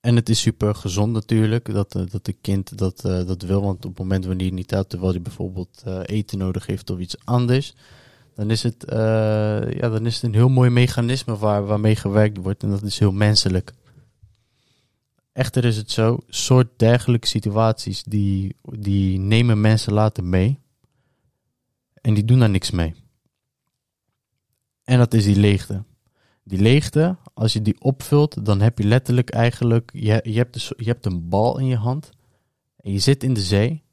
En 0.00 0.16
het 0.16 0.28
is 0.28 0.40
super 0.40 0.74
gezond 0.74 1.12
natuurlijk 1.12 1.72
dat, 1.72 1.94
uh, 1.96 2.02
dat 2.10 2.34
kind 2.40 2.78
dat, 2.78 3.00
dat 3.00 3.42
wil. 3.42 3.62
Want 3.62 3.84
op 3.84 3.90
het 3.90 3.98
moment 3.98 4.24
wanneer 4.24 4.46
hij 4.46 4.56
niet 4.56 4.70
houdt, 4.70 4.88
terwijl 4.88 5.12
hij 5.12 5.22
bijvoorbeeld 5.22 5.82
eten 6.04 6.38
nodig 6.38 6.66
heeft 6.66 6.90
of 6.90 6.98
iets 6.98 7.16
anders, 7.24 7.74
dan 8.34 8.50
is 8.50 8.62
het, 8.62 8.84
uh, 8.88 8.96
ja, 9.72 9.88
dan 9.88 10.06
is 10.06 10.14
het 10.14 10.22
een 10.22 10.34
heel 10.34 10.48
mooi 10.48 10.70
mechanisme 10.70 11.36
waar, 11.36 11.66
waarmee 11.66 11.96
gewerkt 11.96 12.36
wordt 12.36 12.62
en 12.62 12.70
dat 12.70 12.82
is 12.82 12.98
heel 12.98 13.12
menselijk. 13.12 13.72
Echter 15.32 15.64
is 15.64 15.76
het 15.76 15.90
zo, 15.90 16.18
soort 16.28 16.78
dergelijke 16.78 17.26
situaties 17.26 18.02
die, 18.02 18.56
die 18.62 19.18
nemen 19.18 19.60
mensen 19.60 19.92
later 19.92 20.24
mee 20.24 20.58
en 22.00 22.14
die 22.14 22.24
doen 22.24 22.38
daar 22.38 22.50
niks 22.50 22.70
mee. 22.70 22.94
En 24.84 24.98
dat 24.98 25.14
is 25.14 25.24
die 25.24 25.36
leegte. 25.36 25.84
Die 26.44 26.58
leegte, 26.58 27.16
als 27.34 27.52
je 27.52 27.62
die 27.62 27.80
opvult, 27.80 28.44
dan 28.44 28.60
heb 28.60 28.78
je 28.78 28.84
letterlijk 28.84 29.30
eigenlijk, 29.30 29.90
je, 29.92 30.20
je, 30.22 30.36
hebt, 30.36 30.72
je 30.76 30.84
hebt 30.84 31.06
een 31.06 31.28
bal 31.28 31.58
in 31.58 31.66
je 31.66 31.76
hand 31.76 32.10
en 32.76 32.92
je 32.92 32.98
zit 32.98 33.22
in 33.22 33.34
de 33.34 33.42
zee 33.42 33.83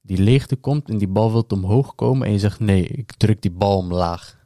die 0.00 0.18
leegte 0.18 0.56
komt 0.56 0.88
en 0.88 0.98
die 0.98 1.08
bal 1.08 1.32
wilt 1.32 1.52
omhoog 1.52 1.94
komen 1.94 2.26
en 2.26 2.32
je 2.32 2.38
zegt 2.38 2.60
nee, 2.60 2.86
ik 2.86 3.12
druk 3.12 3.42
die 3.42 3.50
bal 3.50 3.76
omlaag. 3.76 4.38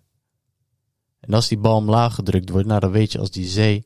En 1.20 1.34
als 1.34 1.48
die 1.48 1.58
bal 1.58 1.76
omlaag 1.76 2.14
gedrukt 2.14 2.50
wordt, 2.50 2.66
nou 2.66 2.80
dan 2.80 2.90
weet 2.90 3.12
je 3.12 3.18
als 3.18 3.30
die 3.30 3.46
zee 3.46 3.84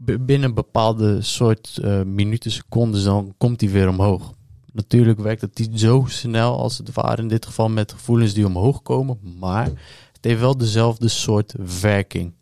binnen 0.00 0.42
een 0.48 0.54
bepaalde 0.54 1.22
soort 1.22 1.78
uh, 1.82 2.02
minuten, 2.02 2.50
seconden, 2.50 3.04
dan 3.04 3.34
komt 3.38 3.60
hij 3.60 3.70
weer 3.70 3.88
omhoog. 3.88 4.34
Natuurlijk 4.72 5.18
werkt 5.18 5.40
het 5.40 5.58
niet 5.58 5.80
zo 5.80 6.04
snel 6.08 6.58
als 6.58 6.78
het 6.78 6.92
ware 6.92 7.22
in 7.22 7.28
dit 7.28 7.46
geval 7.46 7.68
met 7.68 7.92
gevoelens 7.92 8.34
die 8.34 8.46
omhoog 8.46 8.82
komen, 8.82 9.18
maar 9.38 9.64
het 10.12 10.24
heeft 10.24 10.40
wel 10.40 10.56
dezelfde 10.56 11.08
soort 11.08 11.54
werking. 11.80 12.32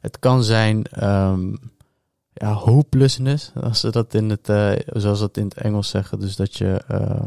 Het 0.00 0.18
kan 0.18 0.44
zijn 0.44 1.04
um, 1.04 1.58
ja, 2.38 2.52
hopelessness, 2.52 3.52
als 3.54 3.80
ze 3.80 3.90
dat 3.90 4.14
in 4.14 4.30
het, 4.30 4.48
uh, 4.48 4.72
zoals 4.86 5.18
dat 5.18 5.36
in 5.36 5.44
het 5.44 5.54
Engels 5.54 5.88
zeggen, 5.88 6.20
dus 6.20 6.36
dat 6.36 6.56
je 6.56 6.82
uh, 6.90 7.24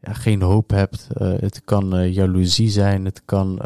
ja, 0.00 0.12
geen 0.12 0.42
hoop 0.42 0.70
hebt. 0.70 1.08
Uh, 1.16 1.32
het 1.40 1.64
kan 1.64 2.12
jaloezie 2.12 2.70
zijn, 2.70 3.04
het 3.04 3.22
kan 3.24 3.60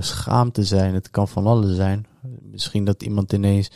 schaamte 0.00 0.64
zijn, 0.64 0.94
het 0.94 1.10
kan 1.10 1.28
van 1.28 1.46
alles 1.46 1.76
zijn. 1.76 2.06
Misschien 2.42 2.84
dat 2.84 3.02
iemand 3.02 3.32
ineens 3.32 3.70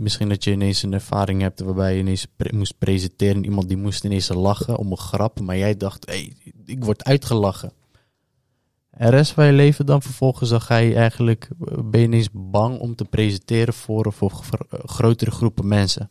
misschien 0.00 0.28
dat 0.28 0.44
je 0.44 0.50
ineens 0.50 0.82
een 0.82 0.92
ervaring 0.92 1.40
hebt 1.40 1.60
waarbij 1.60 1.94
je 1.94 2.00
ineens 2.00 2.26
moest 2.50 2.78
presenteren. 2.78 3.44
Iemand 3.44 3.68
die 3.68 3.76
moest 3.76 4.04
ineens 4.04 4.28
lachen 4.28 4.76
om 4.76 4.90
een 4.90 4.98
grap. 4.98 5.40
Maar 5.40 5.56
jij 5.56 5.76
dacht, 5.76 6.06
hey, 6.06 6.32
ik 6.64 6.84
word 6.84 7.04
uitgelachen. 7.04 7.72
En 8.90 9.10
rest 9.10 9.32
van 9.32 9.46
je 9.46 9.52
leven 9.52 9.86
dan 9.86 10.02
vervolgens, 10.02 10.50
dan 10.50 10.60
ga 10.60 10.76
je 10.76 10.94
eigenlijk, 10.94 11.50
eh, 11.60 11.78
ben 11.84 12.00
je 12.00 12.06
ineens 12.06 12.28
bang 12.32 12.78
om 12.78 12.94
te 12.94 13.04
presenteren 13.04 13.74
voor, 13.74 14.04
of 14.04 14.14
voor 14.14 14.32
grotere 14.68 15.30
groepen 15.30 15.68
mensen. 15.68 16.10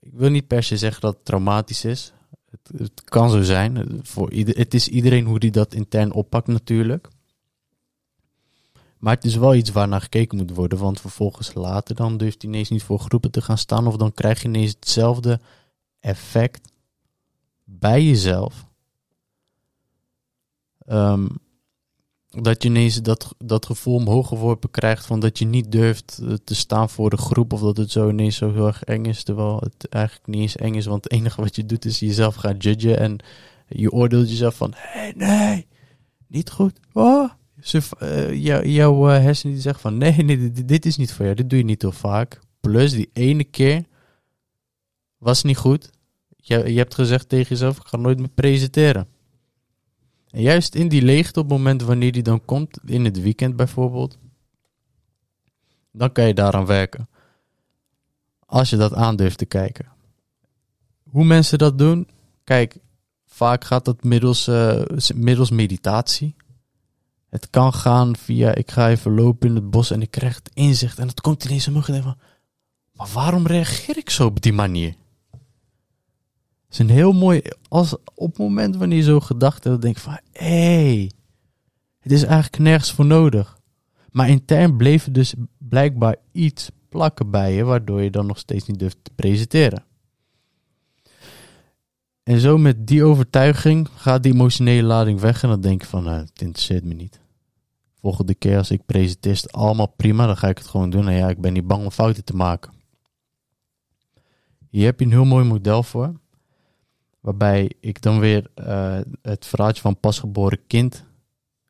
Ik 0.00 0.12
wil 0.12 0.30
niet 0.30 0.46
per 0.46 0.62
se 0.62 0.76
zeggen 0.76 1.00
dat 1.00 1.14
het 1.14 1.24
traumatisch 1.24 1.84
is. 1.84 2.12
Het, 2.50 2.78
het 2.78 3.04
kan 3.04 3.30
zo 3.30 3.42
zijn. 3.42 4.00
Voor 4.02 4.32
ieder, 4.32 4.56
het 4.56 4.74
is 4.74 4.88
iedereen 4.88 5.24
hoe 5.26 5.38
die 5.38 5.50
dat 5.50 5.74
intern 5.74 6.12
oppakt 6.12 6.46
natuurlijk. 6.46 7.08
Maar 8.98 9.14
het 9.14 9.24
is 9.24 9.36
wel 9.36 9.54
iets 9.54 9.70
waar 9.70 9.88
naar 9.88 10.00
gekeken 10.00 10.38
moet 10.38 10.54
worden. 10.54 10.78
Want 10.78 11.00
vervolgens 11.00 11.54
later 11.54 11.94
dan 11.94 12.16
durft 12.16 12.42
hij 12.42 12.50
ineens 12.50 12.68
niet 12.68 12.82
voor 12.82 12.98
groepen 12.98 13.30
te 13.30 13.42
gaan 13.42 13.58
staan. 13.58 13.86
Of 13.86 13.96
dan 13.96 14.12
krijg 14.12 14.42
je 14.42 14.48
ineens 14.48 14.72
hetzelfde 14.72 15.40
effect 16.00 16.72
bij 17.64 18.04
jezelf. 18.04 18.69
Um, 20.92 21.28
dat 22.30 22.62
je 22.62 22.68
ineens 22.68 23.02
dat, 23.02 23.34
dat 23.38 23.66
gevoel 23.66 23.94
omhoog 23.94 24.28
geworpen 24.28 24.70
krijgt 24.70 25.06
van 25.06 25.20
dat 25.20 25.38
je 25.38 25.44
niet 25.44 25.72
durft 25.72 26.20
eh, 26.22 26.32
te 26.44 26.54
staan 26.54 26.90
voor 26.90 27.10
de 27.10 27.16
groep. 27.16 27.52
Of 27.52 27.60
dat 27.60 27.76
het 27.76 27.90
zo 27.90 28.08
ineens 28.08 28.36
zo 28.36 28.52
heel 28.52 28.66
erg 28.66 28.84
eng 28.84 29.04
is. 29.04 29.22
Terwijl 29.22 29.60
het 29.60 29.88
eigenlijk 29.88 30.26
niet 30.26 30.40
eens 30.40 30.56
eng 30.56 30.74
is. 30.74 30.86
Want 30.86 31.04
het 31.04 31.12
enige 31.12 31.40
wat 31.40 31.56
je 31.56 31.66
doet 31.66 31.84
is 31.84 31.98
jezelf 31.98 32.34
gaan 32.34 32.56
judgen. 32.56 32.98
En 32.98 33.18
je 33.68 33.92
oordeelt 33.92 34.30
jezelf 34.30 34.54
van, 34.54 34.72
hey, 34.74 35.12
nee, 35.16 35.66
niet 36.26 36.50
goed. 36.50 36.78
Oh, 36.92 37.30
uh, 38.02 38.44
jouw 38.64 39.10
uh, 39.10 39.22
hersenen 39.22 39.54
die 39.54 39.62
zeggen 39.62 39.82
van 39.82 39.98
nee, 39.98 40.12
nee 40.12 40.52
dit, 40.52 40.68
dit, 40.68 40.86
is 40.86 40.96
niet 40.96 41.12
voor 41.12 41.24
jou, 41.24 41.36
dit 41.36 41.50
doe 41.50 41.58
je 41.58 41.64
niet 41.64 41.82
heel 41.82 41.92
vaak. 41.92 42.40
Plus 42.60 42.92
die 42.92 43.10
ene 43.12 43.44
keer 43.44 43.84
was 45.18 45.42
niet 45.42 45.56
goed. 45.56 45.90
Je, 46.36 46.72
je 46.72 46.78
hebt 46.78 46.94
gezegd 46.94 47.28
tegen 47.28 47.48
jezelf, 47.48 47.76
ik 47.76 47.86
ga 47.86 47.96
nooit 47.96 48.18
meer 48.18 48.28
presenteren. 48.34 49.08
En 50.30 50.42
juist 50.42 50.74
in 50.74 50.88
die 50.88 51.02
leegte 51.02 51.40
op 51.40 51.48
het 51.48 51.58
moment 51.58 51.82
wanneer 51.82 52.12
die 52.12 52.22
dan 52.22 52.44
komt, 52.44 52.78
in 52.84 53.04
het 53.04 53.20
weekend 53.20 53.56
bijvoorbeeld, 53.56 54.18
dan 55.92 56.12
kan 56.12 56.26
je 56.26 56.34
daaraan 56.34 56.66
werken. 56.66 57.08
Als 58.46 58.70
je 58.70 58.76
dat 58.76 58.94
aandurft 58.94 59.38
te 59.38 59.46
kijken. 59.46 59.86
Hoe 61.10 61.24
mensen 61.24 61.58
dat 61.58 61.78
doen, 61.78 62.08
kijk, 62.44 62.76
vaak 63.26 63.64
gaat 63.64 63.84
dat 63.84 64.04
middels, 64.04 64.48
uh, 64.48 64.82
middels 65.14 65.50
meditatie. 65.50 66.36
Het 67.28 67.50
kan 67.50 67.72
gaan 67.74 68.16
via, 68.16 68.54
ik 68.54 68.70
ga 68.70 68.88
even 68.88 69.14
lopen 69.14 69.48
in 69.48 69.54
het 69.54 69.70
bos 69.70 69.90
en 69.90 70.02
ik 70.02 70.10
krijg 70.10 70.34
het 70.34 70.50
inzicht. 70.54 70.98
En 70.98 71.08
het 71.08 71.20
komt 71.20 71.44
ineens 71.44 71.68
omhoog 71.68 71.88
en 71.88 72.02
van, 72.02 72.18
maar 72.92 73.08
waarom 73.12 73.46
reageer 73.46 73.96
ik 73.96 74.10
zo 74.10 74.26
op 74.26 74.40
die 74.40 74.52
manier? 74.52 74.94
Het 76.70 76.78
is 76.78 76.86
een 76.88 76.94
heel 76.94 77.12
mooi, 77.12 77.42
als 77.68 77.96
op 78.14 78.28
het 78.28 78.38
moment 78.38 78.76
wanneer 78.76 78.98
je 78.98 79.04
zo 79.04 79.20
gedacht 79.20 79.64
hebt, 79.64 79.82
denk 79.82 79.94
je 79.94 80.02
van, 80.02 80.18
hé, 80.32 80.84
hey, 80.84 81.10
het 81.98 82.12
is 82.12 82.22
eigenlijk 82.22 82.58
nergens 82.62 82.92
voor 82.92 83.06
nodig. 83.06 83.58
Maar 84.10 84.28
intern 84.28 84.76
bleef 84.76 85.06
er 85.06 85.12
dus 85.12 85.34
blijkbaar 85.58 86.16
iets 86.32 86.70
plakken 86.88 87.30
bij 87.30 87.54
je, 87.54 87.64
waardoor 87.64 88.02
je 88.02 88.10
dan 88.10 88.26
nog 88.26 88.38
steeds 88.38 88.66
niet 88.66 88.78
durft 88.78 88.98
te 89.02 89.10
presenteren. 89.14 89.84
En 92.22 92.40
zo 92.40 92.58
met 92.58 92.86
die 92.86 93.04
overtuiging 93.04 93.88
gaat 93.94 94.22
die 94.22 94.32
emotionele 94.32 94.86
lading 94.86 95.20
weg 95.20 95.42
en 95.42 95.48
dan 95.48 95.60
denk 95.60 95.82
je 95.82 95.88
van, 95.88 96.04
nou, 96.04 96.18
het 96.18 96.40
interesseert 96.40 96.84
me 96.84 96.94
niet. 96.94 97.20
Volgende 98.00 98.34
keer 98.34 98.56
als 98.56 98.70
ik 98.70 98.86
presenteer 98.86 99.32
is 99.32 99.42
het 99.42 99.52
allemaal 99.52 99.94
prima, 99.96 100.26
dan 100.26 100.36
ga 100.36 100.48
ik 100.48 100.58
het 100.58 100.66
gewoon 100.66 100.90
doen. 100.90 101.08
En 101.08 101.14
ja, 101.14 101.28
ik 101.28 101.40
ben 101.40 101.52
niet 101.52 101.66
bang 101.66 101.84
om 101.84 101.90
fouten 101.90 102.24
te 102.24 102.36
maken. 102.36 102.72
Hier 104.68 104.84
heb 104.84 104.98
je 104.98 105.04
een 105.04 105.12
heel 105.12 105.24
mooi 105.24 105.44
model 105.44 105.82
voor. 105.82 106.19
Waarbij 107.20 107.72
ik 107.80 108.02
dan 108.02 108.18
weer 108.18 108.50
uh, 108.54 108.98
het 109.22 109.46
verhaaltje 109.46 109.82
van 109.82 110.00
pasgeboren 110.00 110.66
kind 110.66 111.04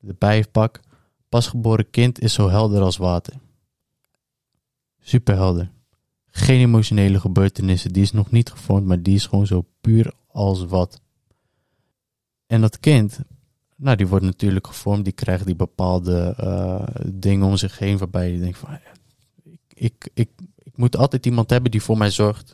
erbij 0.06 0.44
pak. 0.52 0.80
Pasgeboren 1.28 1.90
kind 1.90 2.20
is 2.20 2.32
zo 2.32 2.48
helder 2.48 2.82
als 2.82 2.96
water. 2.96 3.34
Super 5.00 5.34
helder. 5.34 5.70
Geen 6.26 6.60
emotionele 6.60 7.20
gebeurtenissen. 7.20 7.92
Die 7.92 8.02
is 8.02 8.12
nog 8.12 8.30
niet 8.30 8.50
gevormd, 8.50 8.86
maar 8.86 9.02
die 9.02 9.14
is 9.14 9.26
gewoon 9.26 9.46
zo 9.46 9.66
puur 9.80 10.12
als 10.26 10.64
wat. 10.64 11.00
En 12.46 12.60
dat 12.60 12.80
kind, 12.80 13.20
nou, 13.76 13.96
die 13.96 14.06
wordt 14.06 14.24
natuurlijk 14.24 14.66
gevormd. 14.66 15.04
Die 15.04 15.12
krijgt 15.12 15.46
die 15.46 15.54
bepaalde 15.54 16.36
uh, 16.40 17.02
dingen 17.12 17.46
om 17.46 17.56
zich 17.56 17.78
heen 17.78 17.98
waarbij 17.98 18.32
je 18.32 18.38
denkt 18.38 18.58
van, 18.58 18.78
ik, 19.42 19.60
ik, 19.68 20.10
ik, 20.14 20.30
ik 20.58 20.76
moet 20.76 20.96
altijd 20.96 21.26
iemand 21.26 21.50
hebben 21.50 21.70
die 21.70 21.82
voor 21.82 21.98
mij 21.98 22.10
zorgt. 22.10 22.52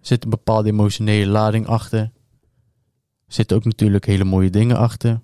Zit 0.00 0.24
een 0.24 0.30
bepaalde 0.30 0.68
emotionele 0.68 1.30
lading 1.30 1.66
achter. 1.66 2.00
Er 2.00 2.12
zitten 3.26 3.56
ook 3.56 3.64
natuurlijk 3.64 4.06
hele 4.06 4.24
mooie 4.24 4.50
dingen 4.50 4.76
achter. 4.76 5.20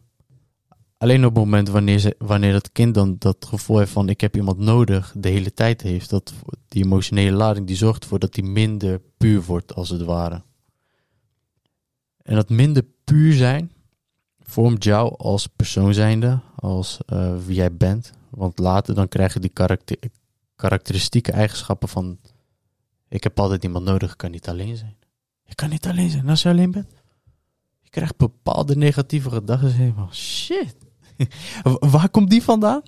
Alleen 0.99 1.25
op 1.25 1.35
het 1.35 1.45
moment 1.45 1.69
wanneer, 1.69 1.99
ze, 1.99 2.15
wanneer 2.19 2.53
dat 2.53 2.73
kind 2.73 2.95
dan 2.95 3.17
dat 3.19 3.47
gevoel 3.49 3.79
heeft 3.79 3.93
van 3.93 4.09
ik 4.09 4.21
heb 4.21 4.37
iemand 4.37 4.59
nodig 4.59 5.15
de 5.17 5.29
hele 5.29 5.53
tijd 5.53 5.83
heeft, 5.83 6.11
dat 6.11 6.33
die 6.69 6.85
emotionele 6.85 7.37
lading 7.37 7.67
die 7.67 7.77
zorgt 7.77 8.03
ervoor 8.03 8.19
dat 8.19 8.35
die 8.35 8.45
minder 8.45 9.01
puur 9.17 9.43
wordt 9.43 9.75
als 9.75 9.89
het 9.89 10.03
ware. 10.03 10.43
En 12.23 12.35
dat 12.35 12.49
minder 12.49 12.85
puur 13.05 13.33
zijn 13.33 13.73
vormt 14.41 14.85
jou 14.85 15.17
als 15.17 15.47
persoon 15.47 15.95
zijnde, 15.95 16.41
als 16.55 16.99
uh, 17.13 17.35
wie 17.47 17.55
jij 17.55 17.77
bent. 17.77 18.13
Want 18.31 18.59
later 18.59 18.95
dan 18.95 19.09
krijg 19.09 19.35
je 19.35 19.41
die 19.41 19.51
karakter, 19.51 19.97
karakteristieke 20.57 21.33
eigenschappen 21.33 21.89
van 21.89 22.19
ik 23.09 23.23
heb 23.23 23.41
altijd 23.41 23.65
iemand 23.65 23.85
nodig, 23.85 24.13
ik 24.13 24.19
kan 24.19 24.31
niet 24.31 24.49
alleen 24.49 24.77
zijn. 24.77 24.97
Je 25.43 25.55
kan 25.55 25.71
niet 25.71 25.87
alleen 25.87 26.11
zijn 26.11 26.29
als 26.29 26.43
je 26.43 26.49
alleen 26.49 26.71
bent. 26.71 26.91
Je 27.81 27.91
krijgt 27.91 28.17
bepaalde 28.17 28.77
negatieve 28.77 29.31
gedachten. 29.31 29.73
Helemaal 29.73 30.13
shit. 30.13 30.77
Waar 31.93 32.09
komt 32.09 32.31
die 32.31 32.43
vandaan? 32.43 32.83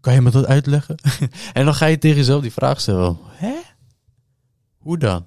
Kan 0.00 0.14
je 0.14 0.20
me 0.20 0.30
dat 0.30 0.46
uitleggen? 0.46 0.96
en 1.52 1.64
dan 1.64 1.74
ga 1.74 1.86
je 1.86 1.98
tegen 1.98 2.16
jezelf 2.16 2.42
die 2.42 2.52
vraag 2.52 2.80
stellen. 2.80 3.18
Hè? 3.24 3.54
Hoe 4.78 4.98
dan? 4.98 5.26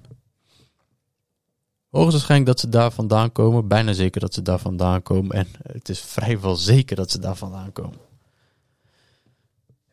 Hoogstwaarschijnlijk 1.90 2.50
dat 2.50 2.60
ze 2.60 2.68
daar 2.68 2.92
vandaan 2.92 3.32
komen. 3.32 3.68
Bijna 3.68 3.92
zeker 3.92 4.20
dat 4.20 4.34
ze 4.34 4.42
daar 4.42 4.58
vandaan 4.58 5.02
komen. 5.02 5.36
En 5.36 5.46
het 5.62 5.88
is 5.88 6.00
vrijwel 6.00 6.56
zeker 6.56 6.96
dat 6.96 7.10
ze 7.10 7.18
daar 7.18 7.36
vandaan 7.36 7.72
komen. 7.72 7.98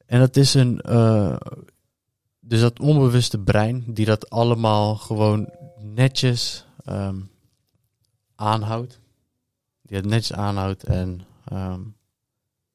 En 0.05 0.19
dat 0.19 0.35
is 0.35 0.53
een. 0.53 0.81
Uh, 0.89 1.35
dus 2.47 2.59
dat 2.59 2.79
onbewuste 2.79 3.39
brein, 3.39 3.83
die 3.87 4.05
dat 4.05 4.29
allemaal 4.29 4.95
gewoon 4.95 5.49
netjes 5.79 6.65
um, 6.89 7.29
aanhoudt. 8.35 8.99
Die 9.81 9.97
het 9.97 10.05
netjes 10.05 10.33
aanhoudt 10.33 10.83
en 10.83 11.21
um, 11.53 11.95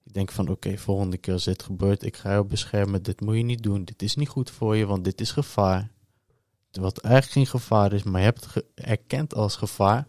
ik 0.05 0.13
denk 0.13 0.33
van 0.33 0.49
oké, 0.49 0.79
volgende 0.79 1.17
keer 1.17 1.33
als 1.33 1.45
dit 1.45 1.63
gebeurt, 1.63 2.03
ik 2.03 2.17
ga 2.17 2.35
je 2.35 2.45
beschermen. 2.45 3.03
Dit 3.03 3.21
moet 3.21 3.37
je 3.37 3.43
niet 3.43 3.63
doen. 3.63 3.85
Dit 3.85 4.03
is 4.03 4.15
niet 4.15 4.29
goed 4.29 4.51
voor 4.51 4.77
je, 4.77 4.87
want 4.87 5.05
dit 5.05 5.21
is 5.21 5.31
gevaar. 5.31 5.91
Wat 6.71 6.99
eigenlijk 6.99 7.35
geen 7.35 7.61
gevaar 7.61 7.93
is, 7.93 8.03
maar 8.03 8.21
je 8.21 8.27
hebt 8.27 8.55
het 8.55 8.65
erkend 8.75 9.35
als 9.35 9.57
gevaar. 9.57 10.07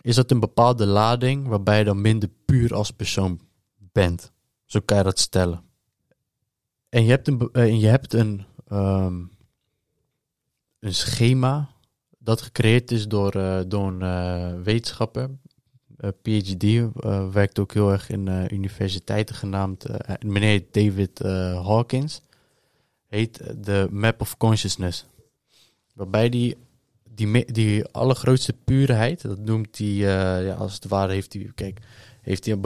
Is 0.00 0.14
dat 0.14 0.30
een 0.30 0.40
bepaalde 0.40 0.86
lading 0.86 1.46
waarbij 1.46 1.78
je 1.78 1.84
dan 1.84 2.00
minder 2.00 2.28
puur 2.44 2.74
als 2.74 2.90
persoon 2.90 3.40
bent. 3.92 4.32
Zo 4.64 4.80
kan 4.84 4.96
je 4.96 5.02
dat 5.02 5.18
stellen. 5.18 5.69
En 6.90 7.04
je 7.04 7.10
hebt 7.10 7.28
een, 7.28 7.48
eh, 7.52 7.62
en 7.62 7.78
je 7.78 7.86
hebt 7.86 8.12
een, 8.12 8.44
um, 8.72 9.30
een 10.78 10.94
schema 10.94 11.70
dat 12.18 12.40
gecreëerd 12.40 12.90
is 12.90 13.08
door, 13.08 13.36
uh, 13.36 13.60
door 13.66 13.88
een 13.88 14.02
uh, 14.02 14.62
wetenschapper. 14.62 15.30
PhD 16.22 16.64
werkt 17.32 17.58
ook 17.58 17.72
heel 17.72 17.92
erg 17.92 18.10
in 18.10 18.54
universiteiten 18.54 19.34
genaamd 19.34 19.86
meneer 20.24 20.64
David 20.70 21.18
Hawkins. 21.64 22.20
Heet 23.06 23.64
de 23.64 23.88
Map 23.90 24.20
of 24.20 24.36
Consciousness. 24.36 25.06
Waarbij 25.94 26.28
die 26.28 26.56
die, 27.26 27.52
die 27.52 27.84
allergrootste 27.84 28.52
puurheid, 28.64 29.22
dat 29.22 29.38
noemt 29.38 29.78
hij, 29.78 29.86
eh, 29.86 30.46
ja, 30.46 30.54
als 30.54 30.74
het 30.74 30.88
ware 30.88 31.12
heeft 31.12 31.32
hij, 31.32 31.50
kijk, 31.54 31.80
heeft 32.20 32.44
hij 32.44 32.58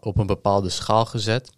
op 0.00 0.18
een 0.18 0.26
bepaalde 0.26 0.68
schaal 0.68 1.06
gezet. 1.06 1.52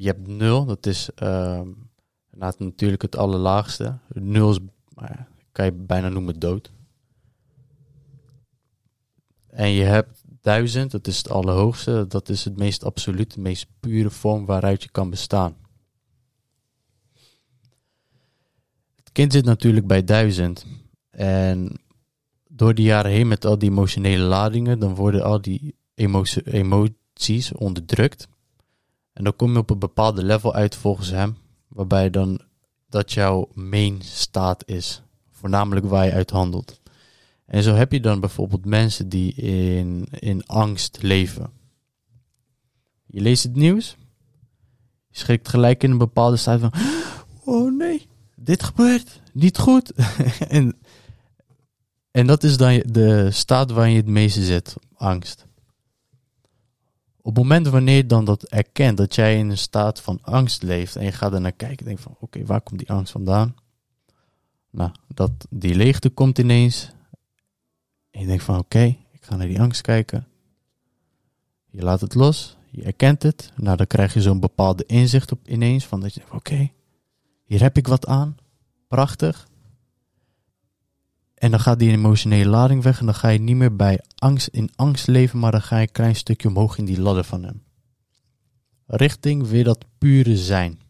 Je 0.00 0.06
hebt 0.06 0.26
nul, 0.26 0.64
dat 0.64 0.86
is 0.86 1.10
nou, 1.16 2.54
natuurlijk 2.58 3.02
het 3.02 3.16
allerlaagste. 3.16 3.98
Nul 4.08 4.50
is, 4.50 4.58
nou 4.94 5.10
kan 5.52 5.64
je 5.64 5.72
bijna 5.72 6.08
noemen 6.08 6.38
dood. 6.38 6.72
En 9.46 9.70
je 9.70 9.82
hebt 9.84 10.22
duizend, 10.40 10.90
dat 10.90 11.06
is 11.06 11.16
het 11.16 11.30
allerhoogste. 11.30 12.04
Dat 12.08 12.28
is 12.28 12.44
het 12.44 12.56
meest 12.56 12.84
absolute, 12.84 13.34
de 13.34 13.40
meest 13.40 13.66
pure 13.80 14.10
vorm 14.10 14.46
waaruit 14.46 14.82
je 14.82 14.90
kan 14.90 15.10
bestaan. 15.10 15.56
Het 18.96 19.12
kind 19.12 19.32
zit 19.32 19.44
natuurlijk 19.44 19.86
bij 19.86 20.04
duizend. 20.04 20.66
En 21.10 21.80
door 22.48 22.74
de 22.74 22.82
jaren 22.82 23.10
heen 23.10 23.28
met 23.28 23.44
al 23.44 23.58
die 23.58 23.70
emotionele 23.70 24.24
ladingen, 24.24 24.78
dan 24.78 24.94
worden 24.94 25.22
al 25.24 25.40
die 25.40 25.74
emo- 25.94 26.22
emoties 26.44 27.52
onderdrukt. 27.52 28.28
En 29.18 29.24
dan 29.24 29.36
kom 29.36 29.52
je 29.52 29.58
op 29.58 29.70
een 29.70 29.78
bepaalde 29.78 30.24
level 30.24 30.54
uit 30.54 30.76
volgens 30.76 31.10
hem, 31.10 31.36
waarbij 31.68 32.10
dan 32.10 32.40
dat 32.88 33.12
jouw 33.12 33.48
main 33.54 34.02
staat 34.02 34.62
is. 34.66 35.02
Voornamelijk 35.30 35.86
waar 35.86 36.04
je 36.04 36.12
uit 36.12 36.30
handelt. 36.30 36.80
En 37.46 37.62
zo 37.62 37.74
heb 37.74 37.92
je 37.92 38.00
dan 38.00 38.20
bijvoorbeeld 38.20 38.64
mensen 38.64 39.08
die 39.08 39.34
in, 39.34 40.08
in 40.10 40.46
angst 40.46 40.98
leven. 41.02 41.50
Je 43.06 43.20
leest 43.20 43.42
het 43.42 43.56
nieuws. 43.56 43.96
Je 45.08 45.18
schrikt 45.18 45.48
gelijk 45.48 45.82
in 45.82 45.90
een 45.90 45.98
bepaalde 45.98 46.36
staat 46.36 46.60
van... 46.60 46.72
Oh 47.44 47.76
nee, 47.76 48.06
dit 48.36 48.62
gebeurt. 48.62 49.20
Niet 49.32 49.58
goed. 49.58 49.92
en, 50.48 50.76
en 52.10 52.26
dat 52.26 52.42
is 52.42 52.56
dan 52.56 52.82
de 52.86 53.30
staat 53.30 53.70
waarin 53.70 53.92
je 53.92 54.00
het 54.00 54.08
meeste 54.08 54.42
zit. 54.44 54.76
Angst. 54.94 55.47
Op 57.28 57.36
het 57.36 57.42
moment 57.42 57.66
wanneer 57.66 57.96
je 57.96 58.06
dan 58.06 58.24
dat 58.24 58.42
erkent, 58.42 58.96
dat 58.96 59.14
jij 59.14 59.38
in 59.38 59.50
een 59.50 59.58
staat 59.58 60.00
van 60.00 60.18
angst 60.22 60.62
leeft 60.62 60.96
en 60.96 61.04
je 61.04 61.12
gaat 61.12 61.32
er 61.32 61.40
naar 61.40 61.52
kijken 61.52 61.78
en 61.78 61.84
denkt 61.84 62.02
van 62.02 62.16
oké, 62.20 62.44
waar 62.44 62.60
komt 62.60 62.78
die 62.78 62.90
angst 62.90 63.12
vandaan? 63.12 63.54
Nou, 64.70 64.90
dat, 65.06 65.30
die 65.50 65.74
leegte 65.74 66.10
komt 66.10 66.38
ineens. 66.38 66.90
En 68.10 68.20
je 68.20 68.26
denkt 68.26 68.44
van 68.44 68.58
oké, 68.58 68.84
ik 69.10 69.24
ga 69.24 69.36
naar 69.36 69.46
die 69.46 69.60
angst 69.60 69.80
kijken. 69.80 70.26
Je 71.70 71.82
laat 71.82 72.00
het 72.00 72.14
los, 72.14 72.56
je 72.70 72.82
erkent 72.82 73.22
het. 73.22 73.52
Nou, 73.56 73.76
dan 73.76 73.86
krijg 73.86 74.14
je 74.14 74.22
zo'n 74.22 74.40
bepaalde 74.40 74.84
inzicht 74.86 75.32
op 75.32 75.48
ineens 75.48 75.86
van 75.86 76.00
dat 76.00 76.14
je 76.14 76.20
denkt 76.20 76.34
oké, 76.34 76.70
hier 77.44 77.60
heb 77.60 77.76
ik 77.76 77.86
wat 77.86 78.06
aan. 78.06 78.36
Prachtig. 78.86 79.48
En 81.38 81.50
dan 81.50 81.60
gaat 81.60 81.78
die 81.78 81.90
emotionele 81.90 82.50
lading 82.50 82.82
weg 82.82 83.00
en 83.00 83.06
dan 83.06 83.14
ga 83.14 83.28
je 83.28 83.38
niet 83.38 83.56
meer 83.56 83.76
bij 83.76 84.00
angst 84.14 84.46
in 84.46 84.70
angst 84.76 85.06
leven, 85.06 85.38
maar 85.38 85.50
dan 85.50 85.62
ga 85.62 85.76
je 85.76 85.82
een 85.86 85.92
klein 85.92 86.16
stukje 86.16 86.48
omhoog 86.48 86.78
in 86.78 86.84
die 86.84 87.00
ladder 87.00 87.24
van 87.24 87.42
hem. 87.42 87.62
Richting 88.86 89.46
weer 89.46 89.64
dat 89.64 89.84
pure 89.98 90.36
zijn. 90.36 90.80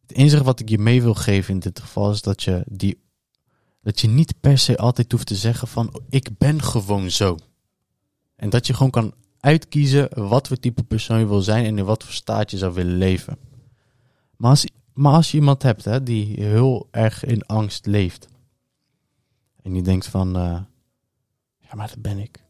Het 0.00 0.12
inzicht 0.12 0.44
wat 0.44 0.60
ik 0.60 0.68
je 0.68 0.78
mee 0.78 1.02
wil 1.02 1.14
geven 1.14 1.54
in 1.54 1.60
dit 1.60 1.80
geval 1.80 2.10
is 2.10 2.22
dat 2.22 2.42
je, 2.42 2.62
die, 2.66 3.02
dat 3.82 4.00
je 4.00 4.08
niet 4.08 4.40
per 4.40 4.58
se 4.58 4.76
altijd 4.76 5.12
hoeft 5.12 5.26
te 5.26 5.34
zeggen 5.34 5.68
van 5.68 6.00
ik 6.08 6.38
ben 6.38 6.62
gewoon 6.62 7.10
zo. 7.10 7.38
En 8.36 8.50
dat 8.50 8.66
je 8.66 8.74
gewoon 8.74 8.90
kan 8.90 9.14
uitkiezen 9.40 10.28
wat 10.28 10.48
voor 10.48 10.56
type 10.56 10.82
persoon 10.82 11.18
je 11.18 11.26
wil 11.26 11.42
zijn 11.42 11.64
en 11.64 11.78
in 11.78 11.84
wat 11.84 12.04
voor 12.04 12.12
staat 12.12 12.50
je 12.50 12.58
zou 12.58 12.74
willen 12.74 12.96
leven. 12.96 13.38
Maar 14.36 14.50
als, 14.50 14.66
maar 14.92 15.12
als 15.12 15.30
je 15.30 15.38
iemand 15.38 15.62
hebt 15.62 15.84
hè, 15.84 16.02
die 16.02 16.42
heel 16.42 16.88
erg 16.90 17.24
in 17.24 17.46
angst 17.46 17.86
leeft. 17.86 18.32
En 19.64 19.72
die 19.72 19.82
denkt 19.82 20.06
van, 20.06 20.36
eh, 20.36 20.60
ja 21.58 21.74
maar 21.74 21.88
dat 21.88 22.02
ben 22.02 22.18
ik. 22.18 22.42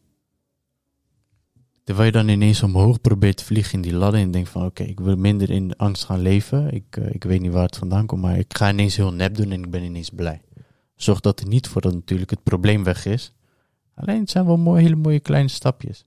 Terwijl 1.83 2.05
je 2.05 2.11
dan 2.11 2.27
ineens 2.27 2.63
omhoog 2.63 3.01
probeert 3.01 3.37
te 3.37 3.43
vliegen 3.45 3.73
in 3.73 3.81
die 3.81 3.93
ladder 3.93 4.21
en 4.21 4.31
denkt 4.31 4.49
van 4.49 4.65
oké, 4.65 4.83
ik 4.83 4.99
wil 4.99 5.15
minder 5.15 5.49
in 5.49 5.75
angst 5.75 6.03
gaan 6.03 6.19
leven. 6.19 6.73
Ik, 6.73 6.97
eh, 6.97 7.13
ik 7.13 7.23
weet 7.23 7.41
niet 7.41 7.51
waar 7.51 7.65
het 7.65 7.77
vandaan 7.77 8.05
komt, 8.05 8.21
maar 8.21 8.37
ik 8.37 8.57
ga 8.57 8.69
ineens 8.69 8.95
heel 8.95 9.13
nep 9.13 9.35
doen 9.35 9.51
en 9.51 9.63
ik 9.63 9.69
ben 9.69 9.83
ineens 9.83 10.09
blij. 10.09 10.41
Zorg 10.95 11.19
dat 11.19 11.39
er 11.39 11.47
niet 11.47 11.67
voor 11.67 11.81
dat 11.81 11.93
natuurlijk 11.93 12.29
het 12.29 12.43
probleem 12.43 12.83
weg 12.83 13.05
is. 13.05 13.33
Alleen 13.93 14.19
het 14.19 14.29
zijn 14.29 14.45
wel 14.45 14.57
mooie, 14.57 14.81
hele 14.81 14.95
mooie 14.95 15.19
kleine 15.19 15.49
stapjes. 15.49 16.05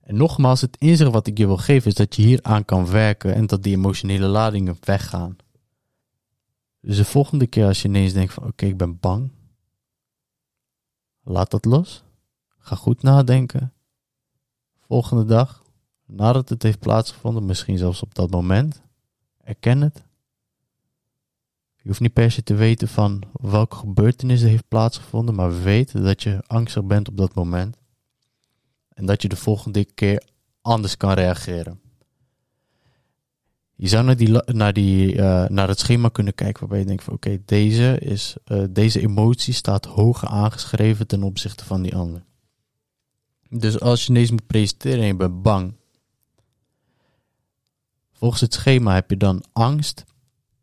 En 0.00 0.16
nogmaals, 0.16 0.60
het 0.60 0.76
inzicht 0.78 1.10
wat 1.10 1.26
ik 1.26 1.38
je 1.38 1.46
wil 1.46 1.56
geven 1.56 1.88
is 1.88 1.94
dat 1.94 2.16
je 2.16 2.22
hier 2.22 2.38
aan 2.42 2.64
kan 2.64 2.86
werken 2.86 3.34
en 3.34 3.46
dat 3.46 3.62
die 3.62 3.76
emotionele 3.76 4.26
ladingen 4.26 4.76
weggaan. 4.80 5.36
Dus 6.80 6.96
de 6.96 7.04
volgende 7.04 7.46
keer 7.46 7.66
als 7.66 7.82
je 7.82 7.88
ineens 7.88 8.12
denkt 8.12 8.32
van 8.32 8.46
oké, 8.46 8.66
ik 8.66 8.76
ben 8.76 8.98
bang. 9.00 9.30
Laat 11.30 11.50
dat 11.50 11.64
los. 11.64 12.04
Ga 12.58 12.76
goed 12.76 13.02
nadenken. 13.02 13.72
Volgende 14.80 15.24
dag, 15.24 15.64
nadat 16.06 16.48
het 16.48 16.62
heeft 16.62 16.78
plaatsgevonden, 16.78 17.44
misschien 17.44 17.78
zelfs 17.78 18.02
op 18.02 18.14
dat 18.14 18.30
moment, 18.30 18.82
erken 19.42 19.80
het. 19.80 20.04
Je 21.76 21.88
hoeft 21.88 22.00
niet 22.00 22.12
per 22.12 22.30
se 22.30 22.42
te 22.42 22.54
weten 22.54 22.88
van 22.88 23.22
welke 23.32 23.76
gebeurtenis 23.76 24.42
er 24.42 24.48
heeft 24.48 24.68
plaatsgevonden, 24.68 25.34
maar 25.34 25.62
weet 25.62 25.92
dat 26.02 26.22
je 26.22 26.42
angstig 26.46 26.84
bent 26.84 27.08
op 27.08 27.16
dat 27.16 27.34
moment. 27.34 27.76
En 28.88 29.06
dat 29.06 29.22
je 29.22 29.28
de 29.28 29.36
volgende 29.36 29.84
keer 29.84 30.28
anders 30.60 30.96
kan 30.96 31.12
reageren. 31.12 31.80
Je 33.80 33.88
zou 33.88 34.04
naar, 34.04 34.16
die, 34.16 34.42
naar, 34.46 34.72
die, 34.72 35.16
eh, 35.16 35.48
naar 35.48 35.68
het 35.68 35.78
schema 35.78 36.08
kunnen 36.08 36.34
kijken 36.34 36.60
waarbij 36.60 36.78
je 36.78 36.84
denkt 36.84 37.04
van 37.04 37.14
oké, 37.14 37.38
deze, 37.44 37.98
is, 37.98 38.36
eh, 38.44 38.64
deze 38.70 39.00
emotie 39.00 39.54
staat 39.54 39.84
hoger 39.84 40.28
aangeschreven 40.28 41.06
ten 41.06 41.22
opzichte 41.22 41.64
van 41.64 41.82
die 41.82 41.96
ander. 41.96 42.24
Dus 43.48 43.80
als 43.80 44.04
je 44.04 44.10
ineens 44.10 44.30
moet 44.30 44.46
presenteren 44.46 45.00
en 45.00 45.06
je 45.06 45.16
bent 45.16 45.42
bang. 45.42 45.74
Volgens 48.12 48.40
het 48.40 48.54
schema 48.54 48.94
heb 48.94 49.10
je 49.10 49.16
dan 49.16 49.44
angst. 49.52 50.04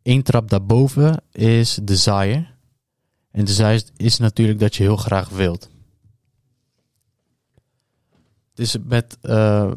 Eén 0.02 0.22
trap 0.22 0.50
daarboven 0.50 1.22
is 1.32 1.78
desire. 1.82 2.46
En 3.30 3.44
desire 3.44 3.84
is 3.96 4.18
natuurlijk 4.18 4.58
dat 4.58 4.76
je 4.76 4.82
heel 4.82 4.96
graag 4.96 5.28
wilt. 5.28 5.70
Is 8.54 8.76
met, 8.84 9.18
eh, 9.20 9.70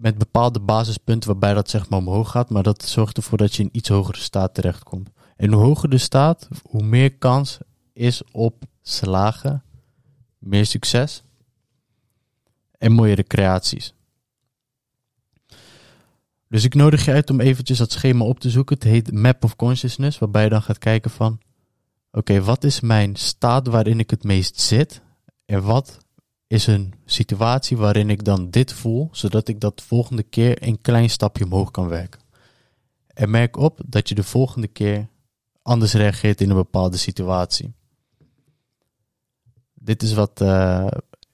met 0.00 0.18
bepaalde 0.18 0.60
basispunten 0.60 1.30
waarbij 1.30 1.54
dat 1.54 1.70
zeg 1.70 1.88
maar 1.88 1.98
omhoog 1.98 2.30
gaat. 2.30 2.50
Maar 2.50 2.62
dat 2.62 2.82
zorgt 2.82 3.16
ervoor 3.16 3.38
dat 3.38 3.54
je 3.54 3.62
in 3.62 3.68
iets 3.72 3.88
hogere 3.88 4.18
staat 4.18 4.54
terechtkomt. 4.54 5.10
En 5.36 5.52
hoe 5.52 5.62
hoger 5.64 5.90
de 5.90 5.98
staat, 5.98 6.48
hoe 6.62 6.82
meer 6.82 7.14
kans 7.14 7.58
is 7.92 8.22
op 8.32 8.64
slagen. 8.82 9.62
Meer 10.38 10.66
succes 10.66 11.22
en 12.78 12.92
mooiere 12.92 13.22
creaties. 13.22 13.94
Dus 16.48 16.64
ik 16.64 16.74
nodig 16.74 17.04
je 17.04 17.12
uit 17.12 17.30
om 17.30 17.40
eventjes 17.40 17.78
dat 17.78 17.92
schema 17.92 18.24
op 18.24 18.40
te 18.40 18.50
zoeken. 18.50 18.74
Het 18.74 18.84
heet 18.84 19.12
Map 19.12 19.44
of 19.44 19.56
Consciousness, 19.56 20.18
waarbij 20.18 20.42
je 20.42 20.48
dan 20.48 20.62
gaat 20.62 20.78
kijken 20.78 21.10
van... 21.10 21.40
Oké, 22.12 22.42
wat 22.42 22.64
is 22.64 22.80
mijn 22.80 23.16
staat 23.16 23.66
waarin 23.66 23.98
ik 23.98 24.10
het 24.10 24.24
meest 24.24 24.60
zit? 24.60 25.02
En 25.44 25.62
wat 25.62 25.98
is 26.50 26.66
een 26.66 26.92
situatie 27.04 27.76
waarin 27.76 28.10
ik 28.10 28.24
dan 28.24 28.50
dit 28.50 28.72
voel, 28.72 29.08
zodat 29.12 29.48
ik 29.48 29.60
dat 29.60 29.76
de 29.78 29.84
volgende 29.84 30.22
keer 30.22 30.62
een 30.66 30.80
klein 30.80 31.10
stapje 31.10 31.44
omhoog 31.44 31.70
kan 31.70 31.88
werken? 31.88 32.20
En 33.06 33.30
merk 33.30 33.56
op 33.56 33.80
dat 33.86 34.08
je 34.08 34.14
de 34.14 34.22
volgende 34.22 34.66
keer 34.66 35.08
anders 35.62 35.92
reageert 35.92 36.40
in 36.40 36.50
een 36.50 36.56
bepaalde 36.56 36.96
situatie. 36.96 37.72
Dit 39.74 40.02
is 40.02 40.12
wat... 40.12 40.40
eh, 40.40 40.86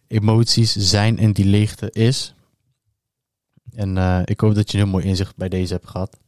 emoties 0.07 0.72
zijn 0.76 1.18
en 1.18 1.33
die 1.33 1.44
leegte 1.44 1.90
is. 1.90 2.35
En 3.72 3.98
eh, 3.98 4.20
ik 4.24 4.40
hoop 4.40 4.55
dat 4.55 4.70
je 4.70 4.79
een 4.79 4.83
heel 4.85 4.92
mooi 4.92 5.05
inzicht 5.05 5.37
bij 5.37 5.48
deze 5.48 5.72
hebt 5.72 5.88
gehad. 5.88 6.18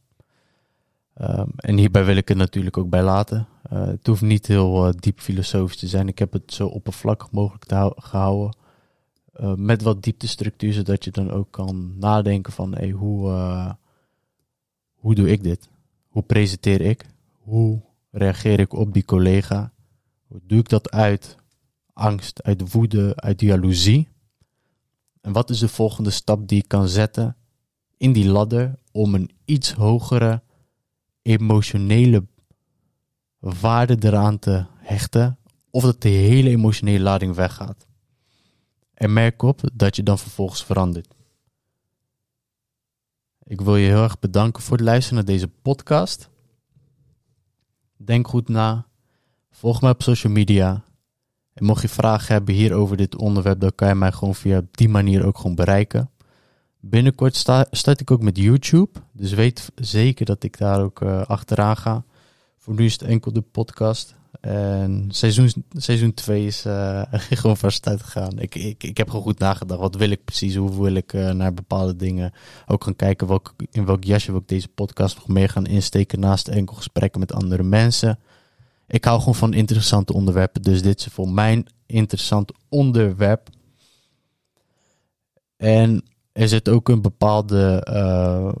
Ehm, 1.13 1.47
en 1.55 1.77
hierbij 1.77 2.05
wil 2.05 2.15
ik 2.15 2.27
het 2.27 2.37
natuurlijk 2.37 2.77
ook 2.77 2.89
bij 2.89 3.03
laten. 3.03 3.47
Eh, 3.63 3.85
het 3.85 4.07
hoeft 4.07 4.21
niet 4.21 4.47
heel 4.47 4.93
diep 4.95 5.19
filosofisch 5.19 5.77
te 5.77 5.87
zijn. 5.87 6.07
Ik 6.07 6.19
heb 6.19 6.33
het 6.33 6.53
zo 6.53 6.67
oppervlakkig 6.67 7.31
mogelijk 7.31 7.69
hou- 7.71 8.01
gehouden. 8.01 8.57
Eh, 9.39 9.53
met 9.53 9.81
wat 9.81 10.03
dieptestructuur, 10.03 10.73
zodat 10.73 11.03
je 11.03 11.11
dan 11.11 11.31
ook 11.31 11.51
kan 11.51 11.97
nadenken 11.97 12.53
van 12.53 12.73
hey, 12.73 12.89
hoe, 12.89 13.29
eh, 13.29 13.73
hoe 14.93 15.15
doe 15.15 15.29
ik 15.29 15.43
dit? 15.43 15.69
Hoe 16.07 16.23
presenteer 16.23 16.81
ik? 16.81 17.05
Hoe 17.37 17.81
reageer 18.11 18.59
ik 18.59 18.73
op 18.73 18.93
die 18.93 19.05
collega? 19.05 19.71
Hoe 20.27 20.39
doe 20.43 20.59
ik 20.59 20.69
dat 20.69 20.91
uit 20.91 21.37
angst, 21.93 22.43
uit 22.43 22.71
woede, 22.71 23.15
uit 23.15 23.41
jaloezie? 23.41 24.07
En 25.21 25.31
wat 25.31 25.49
is 25.49 25.59
de 25.59 25.67
volgende 25.67 26.09
stap 26.09 26.47
die 26.47 26.61
ik 26.61 26.67
kan 26.67 26.87
zetten 26.87 27.35
in 27.97 28.13
die 28.13 28.27
ladder 28.27 28.79
om 28.91 29.15
een 29.15 29.29
iets 29.45 29.73
hogere 29.73 30.41
emotionele 31.21 32.25
waarde 33.39 33.97
eraan 33.99 34.39
te 34.39 34.65
hechten? 34.77 35.37
Of 35.69 35.83
dat 35.83 36.01
de 36.01 36.09
hele 36.09 36.49
emotionele 36.49 37.03
lading 37.03 37.35
weggaat. 37.35 37.87
En 38.99 39.13
merk 39.13 39.41
op 39.41 39.61
dat 39.73 39.95
je 39.95 40.03
dan 40.03 40.19
vervolgens 40.19 40.65
verandert. 40.65 41.13
Ik 43.43 43.61
wil 43.61 43.75
je 43.75 43.87
heel 43.87 44.03
erg 44.03 44.19
bedanken 44.19 44.63
voor 44.63 44.77
het 44.77 44.85
luisteren 44.85 45.15
naar 45.15 45.33
deze 45.33 45.47
podcast. 45.47 46.29
Denk 47.97 48.27
goed 48.27 48.49
na. 48.49 48.85
Volg 49.51 49.81
mij 49.81 49.91
op 49.91 50.01
social 50.01 50.33
media. 50.33 50.83
En 51.53 51.65
mocht 51.65 51.81
je 51.81 51.89
vragen 51.89 52.33
hebben 52.33 52.55
hier 52.55 52.73
over 52.73 52.97
dit 52.97 53.15
onderwerp, 53.15 53.59
dan 53.59 53.75
kan 53.75 53.87
je 53.87 53.95
mij 53.95 54.11
gewoon 54.11 54.35
via 54.35 54.61
die 54.71 54.89
manier 54.89 55.25
ook 55.25 55.37
gewoon 55.37 55.55
bereiken. 55.55 56.09
Binnenkort 56.79 57.35
sta, 57.35 57.65
start 57.71 58.01
ik 58.01 58.11
ook 58.11 58.21
met 58.21 58.37
YouTube. 58.37 58.99
Dus 59.11 59.33
weet 59.33 59.71
zeker 59.75 60.25
dat 60.25 60.43
ik 60.43 60.57
daar 60.57 60.81
ook 60.81 61.01
uh, 61.01 61.21
achteraan 61.21 61.77
ga. 61.77 62.03
Voor 62.57 62.73
nu 62.73 62.85
is 62.85 62.93
het 62.93 63.01
enkel 63.01 63.33
de 63.33 63.41
podcast. 63.41 64.15
En 64.39 65.05
seizoen, 65.09 65.51
seizoen 65.73 66.13
2 66.13 66.45
is 66.45 66.65
uh, 66.65 67.01
gewoon 67.11 67.57
van 67.57 67.71
start 67.71 68.03
gegaan. 68.03 68.39
Ik, 68.39 68.55
ik, 68.55 68.83
ik 68.83 68.97
heb 68.97 69.07
gewoon 69.07 69.23
goed 69.23 69.39
nagedacht. 69.39 69.79
Wat 69.79 69.95
wil 69.95 70.09
ik 70.09 70.25
precies? 70.25 70.55
Hoe 70.55 70.81
wil 70.81 70.93
ik 70.93 71.13
uh, 71.13 71.31
naar 71.31 71.53
bepaalde 71.53 71.95
dingen 71.95 72.33
ook 72.67 72.83
gaan 72.83 72.95
kijken? 72.95 73.41
In 73.71 73.85
welk 73.85 74.03
jasje 74.03 74.31
wil 74.31 74.39
ik 74.39 74.47
deze 74.47 74.67
podcast 74.67 75.15
nog 75.15 75.27
meer 75.27 75.49
gaan 75.49 75.65
insteken 75.65 76.19
naast 76.19 76.47
enkel 76.47 76.75
gesprekken 76.75 77.19
met 77.19 77.33
andere 77.33 77.63
mensen? 77.63 78.19
Ik 78.87 79.05
hou 79.05 79.19
gewoon 79.19 79.35
van 79.35 79.53
interessante 79.53 80.13
onderwerpen. 80.13 80.61
Dus 80.61 80.81
dit 80.81 80.99
is 80.99 81.05
voor 81.05 81.29
mijn 81.29 81.67
interessant 81.85 82.51
onderwerp. 82.69 83.49
En 85.57 86.03
er 86.31 86.47
zit 86.47 86.69
ook 86.69 86.89
een 86.89 87.01
bepaalde 87.01 87.87
uh, 87.89 88.51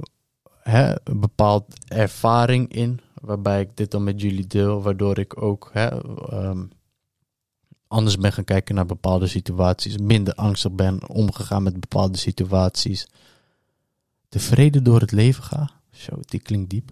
hè, 0.61 0.93
bepaald 1.03 1.65
ervaring 1.87 2.73
in 2.73 2.99
waarbij 3.21 3.61
ik 3.61 3.77
dit 3.77 3.91
dan 3.91 4.03
met 4.03 4.21
jullie 4.21 4.47
deel, 4.47 4.81
waardoor 4.81 5.17
ik 5.17 5.41
ook 5.41 5.69
hè, 5.73 6.05
um, 6.33 6.69
anders 7.87 8.17
ben 8.17 8.33
gaan 8.33 8.43
kijken 8.43 8.75
naar 8.75 8.85
bepaalde 8.85 9.27
situaties, 9.27 9.97
minder 9.97 10.33
angstig 10.33 10.71
ben 10.71 11.09
omgegaan 11.09 11.63
met 11.63 11.79
bepaalde 11.79 12.17
situaties, 12.17 13.07
tevreden 14.29 14.83
door 14.83 14.99
het 14.99 15.11
leven 15.11 15.43
ga. 15.43 15.69
Zo, 15.91 16.11
die 16.19 16.39
klinkt 16.39 16.69
diep. 16.69 16.91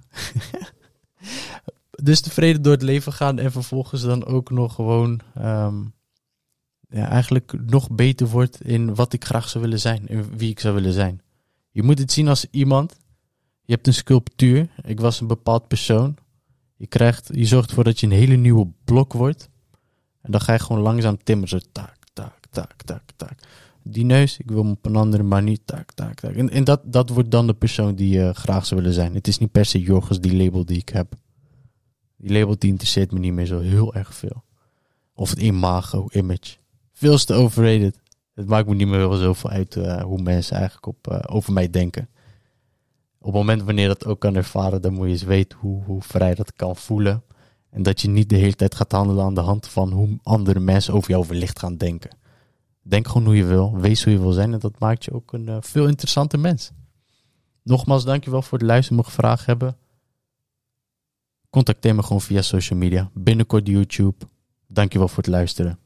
dus 2.03 2.21
tevreden 2.21 2.61
door 2.61 2.73
het 2.73 2.81
leven 2.81 3.13
gaan 3.13 3.39
en 3.39 3.51
vervolgens 3.51 4.01
dan 4.01 4.25
ook 4.25 4.49
nog 4.49 4.75
gewoon 4.75 5.21
um, 5.37 5.93
ja, 6.89 7.09
eigenlijk 7.09 7.53
nog 7.65 7.91
beter 7.91 8.27
wordt 8.27 8.61
in 8.61 8.95
wat 8.95 9.13
ik 9.13 9.25
graag 9.25 9.49
zou 9.49 9.63
willen 9.63 9.79
zijn 9.79 10.07
en 10.07 10.37
wie 10.37 10.49
ik 10.49 10.59
zou 10.59 10.73
willen 10.73 10.93
zijn. 10.93 11.21
Je 11.71 11.83
moet 11.83 11.99
het 11.99 12.11
zien 12.11 12.27
als 12.27 12.45
iemand. 12.51 12.95
Je 13.67 13.73
hebt 13.73 13.87
een 13.87 13.93
sculptuur. 13.93 14.69
Ik 14.83 14.99
was 14.99 15.21
een 15.21 15.27
bepaald 15.27 15.67
persoon. 15.67 16.15
Je, 16.75 16.87
krijgt, 16.87 17.29
je 17.33 17.45
zorgt 17.45 17.69
ervoor 17.69 17.83
dat 17.83 17.99
je 17.99 18.05
een 18.05 18.11
hele 18.11 18.35
nieuwe 18.35 18.67
blok 18.83 19.13
wordt. 19.13 19.49
En 20.21 20.31
dan 20.31 20.41
ga 20.41 20.53
je 20.53 20.59
gewoon 20.59 20.81
langzaam 20.81 21.23
timmeren. 21.23 21.49
Zo 21.49 21.67
tak, 21.71 21.97
tak, 22.13 22.39
tak, 22.49 22.81
tak, 22.81 23.03
tak. 23.15 23.33
Die 23.83 24.05
neus, 24.05 24.37
ik 24.37 24.49
wil 24.49 24.61
hem 24.61 24.71
op 24.71 24.85
een 24.85 24.95
andere 24.95 25.23
manier. 25.23 25.57
Tak, 25.65 25.91
tak, 25.91 26.19
tak. 26.19 26.35
En, 26.35 26.49
en 26.49 26.63
dat, 26.63 26.81
dat 26.83 27.09
wordt 27.09 27.31
dan 27.31 27.47
de 27.47 27.53
persoon 27.53 27.95
die 27.95 28.09
je 28.09 28.33
graag 28.33 28.65
zou 28.65 28.79
willen 28.79 28.95
zijn. 28.95 29.13
Het 29.13 29.27
is 29.27 29.37
niet 29.37 29.51
per 29.51 29.65
se 29.65 29.79
Jorgos, 29.79 30.19
die 30.19 30.35
label 30.35 30.65
die 30.65 30.77
ik 30.77 30.89
heb. 30.89 31.13
Die 32.17 32.31
label 32.31 32.57
die 32.57 32.69
interesseert 32.69 33.11
me 33.11 33.19
niet 33.19 33.33
meer 33.33 33.45
zo 33.45 33.59
heel 33.59 33.93
erg 33.93 34.15
veel. 34.15 34.43
Of 35.13 35.29
het 35.29 35.39
imago, 35.41 36.07
image. 36.11 36.55
Veel 36.93 37.17
te 37.17 37.33
overrated. 37.33 37.99
Het 38.33 38.47
maakt 38.47 38.67
me 38.67 38.75
niet 38.75 38.87
meer 38.87 39.15
zoveel 39.15 39.49
uit 39.49 39.75
uh, 39.75 40.01
hoe 40.01 40.21
mensen 40.21 40.55
eigenlijk 40.55 40.85
op, 40.85 41.07
uh, 41.11 41.19
over 41.25 41.53
mij 41.53 41.69
denken 41.69 42.09
op 43.27 43.33
het 43.33 43.41
moment 43.41 43.63
wanneer 43.63 43.87
dat 43.87 44.05
ook 44.05 44.19
kan 44.19 44.35
ervaren, 44.35 44.81
dan 44.81 44.93
moet 44.93 45.05
je 45.05 45.11
eens 45.11 45.23
weten 45.23 45.57
hoe, 45.57 45.83
hoe 45.83 46.01
vrij 46.01 46.35
dat 46.35 46.53
kan 46.53 46.75
voelen. 46.75 47.23
En 47.69 47.83
dat 47.83 48.01
je 48.01 48.09
niet 48.09 48.29
de 48.29 48.35
hele 48.35 48.55
tijd 48.55 48.75
gaat 48.75 48.91
handelen 48.91 49.23
aan 49.23 49.33
de 49.33 49.41
hand 49.41 49.67
van 49.67 49.91
hoe 49.91 50.19
andere 50.23 50.59
mensen 50.59 50.93
over 50.93 51.09
jou 51.09 51.25
wellicht 51.27 51.59
gaan 51.59 51.77
denken. 51.77 52.17
Denk 52.81 53.07
gewoon 53.07 53.25
hoe 53.25 53.35
je 53.35 53.45
wil, 53.45 53.77
wees 53.77 54.03
hoe 54.03 54.13
je 54.13 54.19
wil 54.19 54.31
zijn 54.31 54.53
en 54.53 54.59
dat 54.59 54.79
maakt 54.79 55.05
je 55.05 55.11
ook 55.11 55.33
een 55.33 55.47
uh, 55.47 55.57
veel 55.59 55.87
interessanter 55.87 56.39
mens. 56.39 56.71
Nogmaals, 57.63 58.05
dankjewel 58.05 58.41
voor 58.41 58.57
het 58.57 58.67
luisteren. 58.67 58.97
Mocht 58.97 59.09
je 59.09 59.21
vragen 59.21 59.45
hebben, 59.45 59.77
contacteer 61.49 61.95
me 61.95 62.03
gewoon 62.03 62.21
via 62.21 62.41
social 62.41 62.79
media. 62.79 63.09
Binnenkort 63.13 63.67
YouTube. 63.67 64.25
Dankjewel 64.67 65.07
voor 65.07 65.23
het 65.23 65.31
luisteren. 65.31 65.79